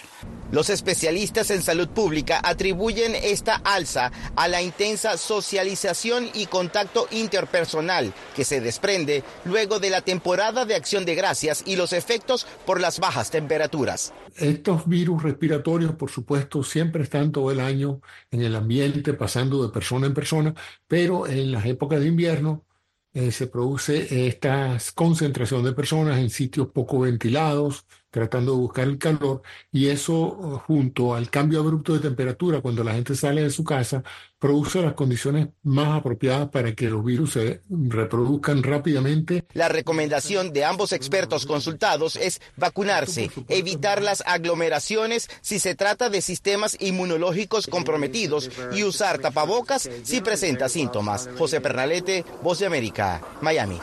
Los 0.53 0.69
especialistas 0.69 1.49
en 1.49 1.63
salud 1.63 1.88
pública 1.88 2.39
atribuyen 2.43 3.15
esta 3.15 3.55
alza 3.55 4.12
a 4.36 4.47
la 4.47 4.62
intensa 4.62 5.17
socialización 5.17 6.29
y 6.31 6.45
contacto 6.45 7.07
interpersonal 7.09 8.13
que 8.36 8.45
se 8.45 8.62
desprende 8.62 9.23
luego 9.45 9.79
de 9.79 9.89
la 9.89 10.01
temporada 10.01 10.65
de 10.65 10.75
acción 10.75 11.05
de 11.05 11.15
gracias 11.15 11.63
y 11.65 11.75
los 11.75 11.91
efectos 11.91 12.45
por 12.67 12.79
las 12.79 12.99
bajas 12.99 13.31
temperaturas. 13.31 14.13
Estos 14.36 14.88
virus 14.88 15.23
respiratorios, 15.23 15.95
por 15.95 16.12
supuesto, 16.12 16.63
siempre 16.63 17.03
están 17.03 17.31
todo 17.31 17.51
el 17.51 17.59
año 17.59 18.01
en 18.29 18.41
el 18.41 18.55
ambiente, 18.55 19.13
pasando 19.13 19.63
de 19.63 19.73
persona 19.73 20.05
en 20.05 20.12
persona, 20.13 20.54
pero 20.88 21.28
en 21.28 21.52
las 21.52 21.65
épocas 21.65 21.99
de 21.99 22.08
invierno 22.08 22.65
eh, 23.13 23.32
se 23.32 23.47
produce 23.47 24.28
esta 24.28 24.78
concentración 24.95 25.63
de 25.63 25.73
personas 25.73 26.19
en 26.19 26.30
sitios 26.30 26.67
poco 26.71 26.99
ventilados, 26.99 27.86
tratando 28.13 28.52
de 28.52 28.58
buscar 28.60 28.88
el 28.88 28.99
calor, 28.99 29.41
y 29.71 29.88
eso 29.88 30.62
junto 30.67 31.15
al 31.15 31.32
cambio 31.32 31.62
abrupto 31.62 31.95
de 31.95 31.99
temperatura 31.99 32.62
cuando 32.62 32.84
la 32.84 32.93
gente 32.93 33.15
sale 33.15 33.41
de 33.41 33.49
su 33.49 33.63
casa, 33.63 34.04
produce 34.38 34.84
las 34.84 34.93
condiciones 34.93 35.47
más 35.63 35.97
apropiadas 35.99 36.49
para 36.49 36.76
que 36.76 36.91
los 36.91 37.04
virus 37.04 37.34
se 37.34 37.62
reproduzcan 37.71 38.62
rápidamente. 38.62 39.45
La 39.54 39.67
recomendación 39.67 40.54
de 40.54 40.63
ambos 40.63 40.91
expertos 40.91 41.47
consultados 41.47 42.15
es 42.15 42.39
vacunarse, 42.56 43.32
evitar 43.49 44.04
las 44.04 44.21
aglomeraciones 44.28 45.28
si 45.41 45.58
se 45.58 45.73
trata 45.73 46.12
de 46.12 46.21
sistemas 46.21 46.78
inmunológicos 46.80 47.65
comprometidos 47.65 48.52
y 48.76 48.84
usar 48.84 49.17
tapabocas 49.17 49.89
si 50.04 50.21
presenta 50.21 50.69
síntomas. 50.69 51.30
José 51.36 51.60
Pernalete, 51.60 52.23
Voz 52.43 52.60
de 52.60 52.67
América, 52.67 53.21
Miami. 53.41 53.80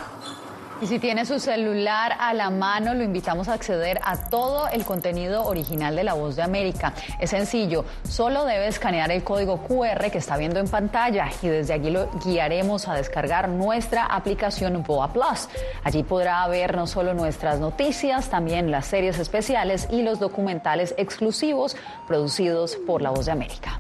Y 0.83 0.87
si 0.87 0.99
tiene 0.99 1.27
su 1.27 1.39
celular 1.39 2.17
a 2.19 2.33
la 2.33 2.49
mano, 2.49 2.95
lo 2.95 3.05
invitamos 3.05 3.49
a 3.49 3.53
acceder 3.53 4.01
a 4.03 4.17
todo 4.31 4.67
el 4.69 4.87
contenido 4.87 5.45
original 5.45 5.95
de 5.95 6.05
La 6.05 6.15
Voz 6.15 6.37
de 6.37 6.43
América. 6.43 6.95
Es 7.19 7.31
sencillo, 7.31 7.85
solo 8.09 8.47
debe 8.47 8.67
escanear 8.67 9.11
el 9.11 9.23
código 9.23 9.59
QR 9.59 10.11
que 10.11 10.17
está 10.17 10.39
viendo 10.39 10.59
en 10.59 10.69
pantalla 10.69 11.29
y 11.43 11.49
desde 11.49 11.75
allí 11.75 11.91
lo 11.91 12.09
guiaremos 12.25 12.89
a 12.89 12.95
descargar 12.95 13.51
nuestra 13.51 14.07
aplicación 14.07 14.83
Boa 14.83 15.13
Plus. 15.13 15.51
Allí 15.85 16.03
podrá 16.03 16.49
ver 16.49 16.75
no 16.75 16.87
solo 16.87 17.13
nuestras 17.13 17.61
noticias, 17.61 18.31
también 18.31 18.71
las 18.71 18.87
series 18.87 19.19
especiales 19.19 19.87
y 19.91 20.01
los 20.01 20.19
documentales 20.19 20.95
exclusivos 20.97 21.77
producidos 22.09 22.77
por 22.87 23.03
La 23.03 23.11
Voz 23.11 23.27
de 23.27 23.33
América. 23.33 23.79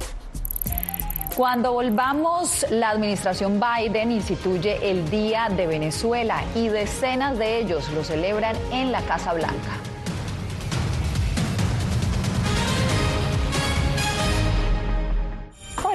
Cuando 1.36 1.72
volvamos, 1.72 2.66
la 2.70 2.90
administración 2.90 3.60
Biden 3.60 4.12
instituye 4.12 4.90
el 4.90 5.08
Día 5.10 5.48
de 5.48 5.66
Venezuela 5.66 6.42
y 6.54 6.68
decenas 6.68 7.38
de 7.38 7.58
ellos 7.58 7.88
lo 7.90 8.04
celebran 8.04 8.56
en 8.72 8.92
la 8.92 9.00
Casa 9.02 9.32
Blanca. 9.32 9.79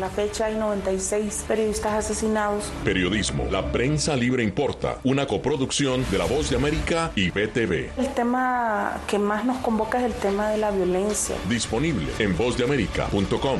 La 0.00 0.08
fecha 0.08 0.46
hay 0.46 0.56
96 0.56 1.44
periodistas 1.46 1.92
asesinados. 1.92 2.70
Periodismo, 2.84 3.46
la 3.50 3.70
prensa 3.72 4.16
libre 4.16 4.42
importa, 4.42 4.98
una 5.04 5.26
coproducción 5.26 6.04
de 6.10 6.18
La 6.18 6.24
Voz 6.24 6.50
de 6.50 6.56
América 6.56 7.10
y 7.14 7.30
BTV. 7.30 7.98
El 7.98 8.08
tema 8.14 9.00
que 9.06 9.18
más 9.18 9.44
nos 9.44 9.58
convoca 9.58 9.98
es 9.98 10.04
el 10.04 10.14
tema 10.14 10.50
de 10.50 10.58
la 10.58 10.70
violencia. 10.70 11.36
Disponible 11.48 12.06
en 12.18 12.36
vozdeamerica.com. 12.36 13.58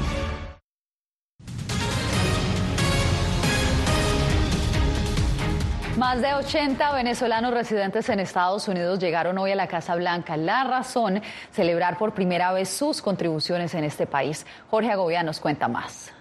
Más 5.98 6.22
de 6.22 6.32
80 6.32 6.92
venezolanos 6.92 7.52
residentes 7.52 8.08
en 8.08 8.20
Estados 8.20 8.68
Unidos 8.68 9.00
llegaron 9.00 9.36
hoy 9.36 9.50
a 9.50 9.56
la 9.56 9.66
Casa 9.66 9.96
Blanca. 9.96 10.36
La 10.36 10.62
razón, 10.62 11.20
celebrar 11.50 11.98
por 11.98 12.14
primera 12.14 12.52
vez 12.52 12.68
sus 12.68 13.02
contribuciones 13.02 13.74
en 13.74 13.82
este 13.82 14.06
país. 14.06 14.46
Jorge 14.70 14.92
Agovia 14.92 15.24
nos 15.24 15.40
cuenta 15.40 15.66
más. 15.66 16.12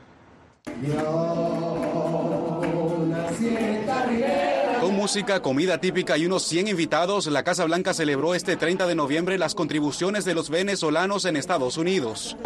Con 4.82 4.96
música, 4.96 5.42
comida 5.42 5.80
típica 5.80 6.18
y 6.18 6.26
unos 6.26 6.44
100 6.44 6.68
invitados, 6.68 7.26
la 7.28 7.44
Casa 7.44 7.66
Blanca 7.66 7.94
celebró 7.94 8.36
este 8.36 8.56
30 8.58 8.86
de 8.86 8.96
noviembre 8.96 9.38
las 9.38 9.56
contribuciones 9.56 10.24
de 10.24 10.36
los 10.36 10.50
venezolanos 10.50 11.26
en 11.26 11.36
Estados 11.36 11.78
Unidos. 11.78 12.38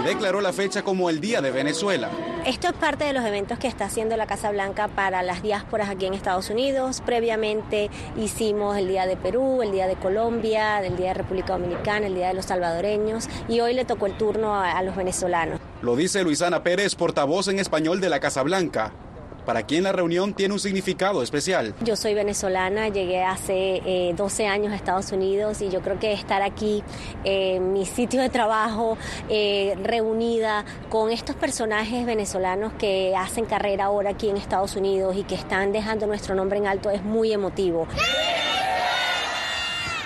Y 0.00 0.06
declaró 0.06 0.40
la 0.40 0.52
fecha 0.52 0.82
como 0.82 1.08
el 1.10 1.20
Día 1.20 1.40
de 1.40 1.50
Venezuela. 1.50 2.10
Esto 2.46 2.68
es 2.68 2.74
parte 2.74 3.04
de 3.04 3.12
los 3.12 3.24
eventos 3.24 3.58
que 3.58 3.66
está 3.66 3.86
haciendo 3.86 4.16
la 4.16 4.26
Casa 4.26 4.50
Blanca 4.50 4.88
para 4.88 5.22
las 5.22 5.42
diásporas 5.42 5.88
aquí 5.88 6.06
en 6.06 6.14
Estados 6.14 6.50
Unidos. 6.50 7.02
Previamente 7.04 7.90
hicimos 8.16 8.76
el 8.76 8.88
Día 8.88 9.06
de 9.06 9.16
Perú, 9.16 9.62
el 9.62 9.72
Día 9.72 9.86
de 9.86 9.96
Colombia, 9.96 10.84
el 10.84 10.96
Día 10.96 11.08
de 11.08 11.14
República 11.14 11.54
Dominicana, 11.54 12.06
el 12.06 12.14
Día 12.14 12.28
de 12.28 12.34
los 12.34 12.46
salvadoreños 12.46 13.28
y 13.48 13.60
hoy 13.60 13.74
le 13.74 13.84
tocó 13.84 14.06
el 14.06 14.16
turno 14.16 14.54
a, 14.54 14.72
a 14.72 14.82
los 14.82 14.94
venezolanos. 14.96 15.57
Lo 15.80 15.94
dice 15.94 16.24
Luisana 16.24 16.62
Pérez, 16.62 16.94
portavoz 16.94 17.48
en 17.48 17.58
español 17.58 18.00
de 18.00 18.08
la 18.08 18.18
Casa 18.20 18.42
Blanca 18.42 18.92
para 19.48 19.62
quien 19.62 19.82
la 19.82 19.92
reunión 19.92 20.34
tiene 20.34 20.52
un 20.52 20.60
significado 20.60 21.22
especial. 21.22 21.74
Yo 21.82 21.96
soy 21.96 22.12
venezolana, 22.12 22.88
llegué 22.88 23.24
hace 23.24 23.80
eh, 23.86 24.12
12 24.14 24.46
años 24.46 24.74
a 24.74 24.76
Estados 24.76 25.10
Unidos 25.10 25.62
y 25.62 25.70
yo 25.70 25.80
creo 25.80 25.98
que 25.98 26.12
estar 26.12 26.42
aquí 26.42 26.84
en 27.24 27.72
mi 27.72 27.86
sitio 27.86 28.20
de 28.20 28.28
trabajo, 28.28 28.98
eh, 29.30 29.74
reunida 29.82 30.66
con 30.90 31.10
estos 31.10 31.34
personajes 31.34 32.04
venezolanos 32.04 32.74
que 32.74 33.14
hacen 33.16 33.46
carrera 33.46 33.86
ahora 33.86 34.10
aquí 34.10 34.28
en 34.28 34.36
Estados 34.36 34.76
Unidos 34.76 35.16
y 35.16 35.22
que 35.22 35.36
están 35.36 35.72
dejando 35.72 36.06
nuestro 36.06 36.34
nombre 36.34 36.58
en 36.58 36.66
alto, 36.66 36.90
es 36.90 37.02
muy 37.02 37.32
emotivo. 37.32 37.88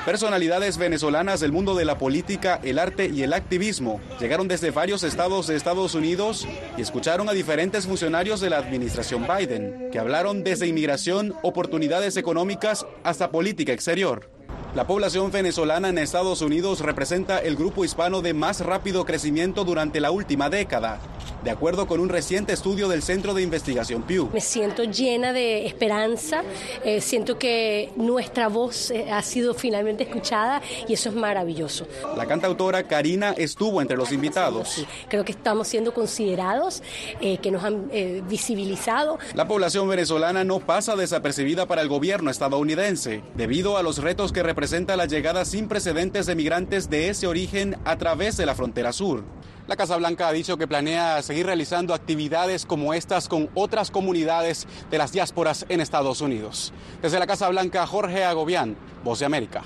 Personalidades 0.04 0.78
venezolanas 0.78 1.38
del 1.38 1.52
mundo 1.52 1.76
de 1.76 1.84
la 1.84 1.96
política, 1.96 2.58
el 2.64 2.80
arte 2.80 3.06
y 3.06 3.22
el 3.22 3.32
activismo 3.32 4.00
llegaron 4.18 4.48
desde 4.48 4.72
varios 4.72 5.04
estados 5.04 5.46
de 5.46 5.54
Estados 5.54 5.94
Unidos 5.94 6.44
y 6.76 6.80
escucharon 6.80 7.28
a 7.28 7.32
diferentes 7.32 7.86
funcionarios 7.86 8.40
de 8.40 8.50
la 8.50 8.58
administración 8.58 9.28
Biden, 9.28 9.90
que 9.92 10.00
hablaron 10.00 10.42
desde 10.42 10.66
inmigración, 10.66 11.34
oportunidades 11.42 12.16
económicas 12.16 12.84
hasta 13.04 13.30
política 13.30 13.72
exterior. 13.72 14.28
La 14.74 14.86
población 14.86 15.30
venezolana 15.30 15.90
en 15.90 15.98
Estados 15.98 16.40
Unidos 16.40 16.80
representa 16.80 17.38
el 17.40 17.56
grupo 17.56 17.84
hispano 17.84 18.22
de 18.22 18.32
más 18.32 18.60
rápido 18.60 19.04
crecimiento 19.04 19.64
durante 19.64 20.00
la 20.00 20.10
última 20.10 20.48
década, 20.48 20.98
de 21.44 21.50
acuerdo 21.50 21.86
con 21.86 22.00
un 22.00 22.08
reciente 22.08 22.54
estudio 22.54 22.88
del 22.88 23.02
Centro 23.02 23.34
de 23.34 23.42
Investigación 23.42 24.02
Pew. 24.02 24.30
Me 24.32 24.40
siento 24.40 24.84
llena 24.84 25.34
de 25.34 25.66
esperanza, 25.66 26.42
eh, 26.86 27.02
siento 27.02 27.38
que 27.38 27.92
nuestra 27.96 28.48
voz 28.48 28.90
eh, 28.90 29.10
ha 29.10 29.20
sido 29.20 29.52
finalmente 29.52 30.04
escuchada 30.04 30.62
y 30.88 30.94
eso 30.94 31.10
es 31.10 31.14
maravilloso. 31.16 31.86
La 32.16 32.24
cantautora 32.24 32.84
Karina 32.84 33.34
estuvo 33.36 33.82
entre 33.82 33.98
los 33.98 34.10
invitados. 34.10 34.86
Creo 35.10 35.22
que 35.22 35.32
estamos 35.32 35.68
siendo 35.68 35.92
considerados, 35.92 36.82
eh, 37.20 37.36
que 37.36 37.50
nos 37.50 37.62
han 37.62 37.90
eh, 37.92 38.22
visibilizado. 38.26 39.18
La 39.34 39.46
población 39.46 39.86
venezolana 39.86 40.44
no 40.44 40.60
pasa 40.60 40.96
desapercibida 40.96 41.66
para 41.66 41.82
el 41.82 41.88
gobierno 41.88 42.30
estadounidense, 42.30 43.22
debido 43.34 43.76
a 43.76 43.82
los 43.82 43.98
retos 43.98 44.32
que 44.32 44.42
representa 44.42 44.61
la 44.62 45.06
llegada 45.06 45.44
sin 45.44 45.66
precedentes 45.66 46.26
de 46.26 46.36
migrantes 46.36 46.88
de 46.88 47.08
ese 47.08 47.26
origen 47.26 47.76
a 47.84 47.98
través 47.98 48.36
de 48.36 48.46
la 48.46 48.54
frontera 48.54 48.92
sur. 48.92 49.24
La 49.66 49.74
Casa 49.74 49.96
Blanca 49.96 50.28
ha 50.28 50.32
dicho 50.32 50.56
que 50.56 50.68
planea 50.68 51.20
seguir 51.22 51.46
realizando 51.46 51.94
actividades 51.94 52.64
como 52.64 52.94
estas 52.94 53.26
con 53.26 53.50
otras 53.54 53.90
comunidades 53.90 54.68
de 54.88 54.98
las 54.98 55.10
diásporas 55.10 55.66
en 55.68 55.80
Estados 55.80 56.20
Unidos. 56.20 56.72
Desde 57.02 57.18
la 57.18 57.26
Casa 57.26 57.48
Blanca, 57.48 57.84
Jorge 57.88 58.22
Agobián, 58.22 58.76
Voz 59.02 59.18
de 59.18 59.26
América. 59.26 59.64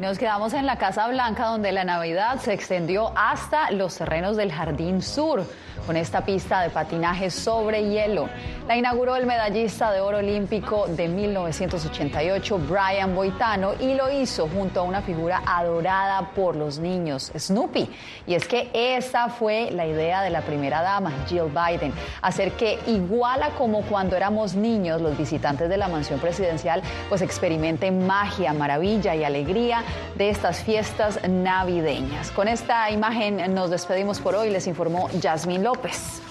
Nos 0.00 0.18
quedamos 0.18 0.52
en 0.52 0.66
la 0.66 0.76
Casa 0.76 1.08
Blanca 1.08 1.46
donde 1.46 1.72
la 1.72 1.84
Navidad 1.84 2.38
se 2.38 2.52
extendió 2.52 3.12
hasta 3.16 3.70
los 3.70 3.96
terrenos 3.96 4.36
del 4.36 4.52
Jardín 4.52 5.00
Sur 5.00 5.46
con 5.86 5.96
esta 5.96 6.24
pista 6.24 6.60
de 6.62 6.70
patinaje 6.70 7.30
sobre 7.30 7.88
hielo. 7.88 8.28
La 8.66 8.76
inauguró 8.76 9.16
el 9.16 9.26
medallista 9.26 9.92
de 9.92 10.00
oro 10.00 10.18
olímpico 10.18 10.86
de 10.88 11.08
1988, 11.08 12.58
Brian 12.68 13.14
Boitano, 13.14 13.74
y 13.78 13.94
lo 13.94 14.10
hizo 14.10 14.48
junto 14.48 14.80
a 14.80 14.82
una 14.82 15.02
figura 15.02 15.42
adorada 15.46 16.30
por 16.34 16.56
los 16.56 16.78
niños, 16.78 17.30
Snoopy. 17.36 17.88
Y 18.26 18.34
es 18.34 18.48
que 18.48 18.68
esa 18.74 19.28
fue 19.28 19.70
la 19.70 19.86
idea 19.86 20.22
de 20.22 20.30
la 20.30 20.40
primera 20.40 20.82
dama, 20.82 21.12
Jill 21.28 21.44
Biden, 21.44 21.92
hacer 22.20 22.52
que 22.52 22.78
iguala 22.86 23.50
como 23.50 23.82
cuando 23.82 24.16
éramos 24.16 24.54
niños, 24.54 25.00
los 25.00 25.16
visitantes 25.16 25.68
de 25.68 25.76
la 25.76 25.88
mansión 25.88 26.18
presidencial 26.18 26.82
pues 27.08 27.22
experimenten 27.22 28.06
magia, 28.06 28.52
maravilla 28.52 29.14
y 29.14 29.22
alegría 29.22 29.84
de 30.16 30.30
estas 30.30 30.62
fiestas 30.62 31.20
navideñas. 31.28 32.30
Con 32.30 32.48
esta 32.48 32.90
imagen 32.90 33.54
nos 33.54 33.70
despedimos 33.70 34.20
por 34.20 34.34
hoy, 34.34 34.50
les 34.50 34.66
informó 34.66 35.08
Yasmín 35.20 35.62
López. 35.62 36.22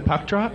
Puck 0.00 0.26
drop? 0.26 0.52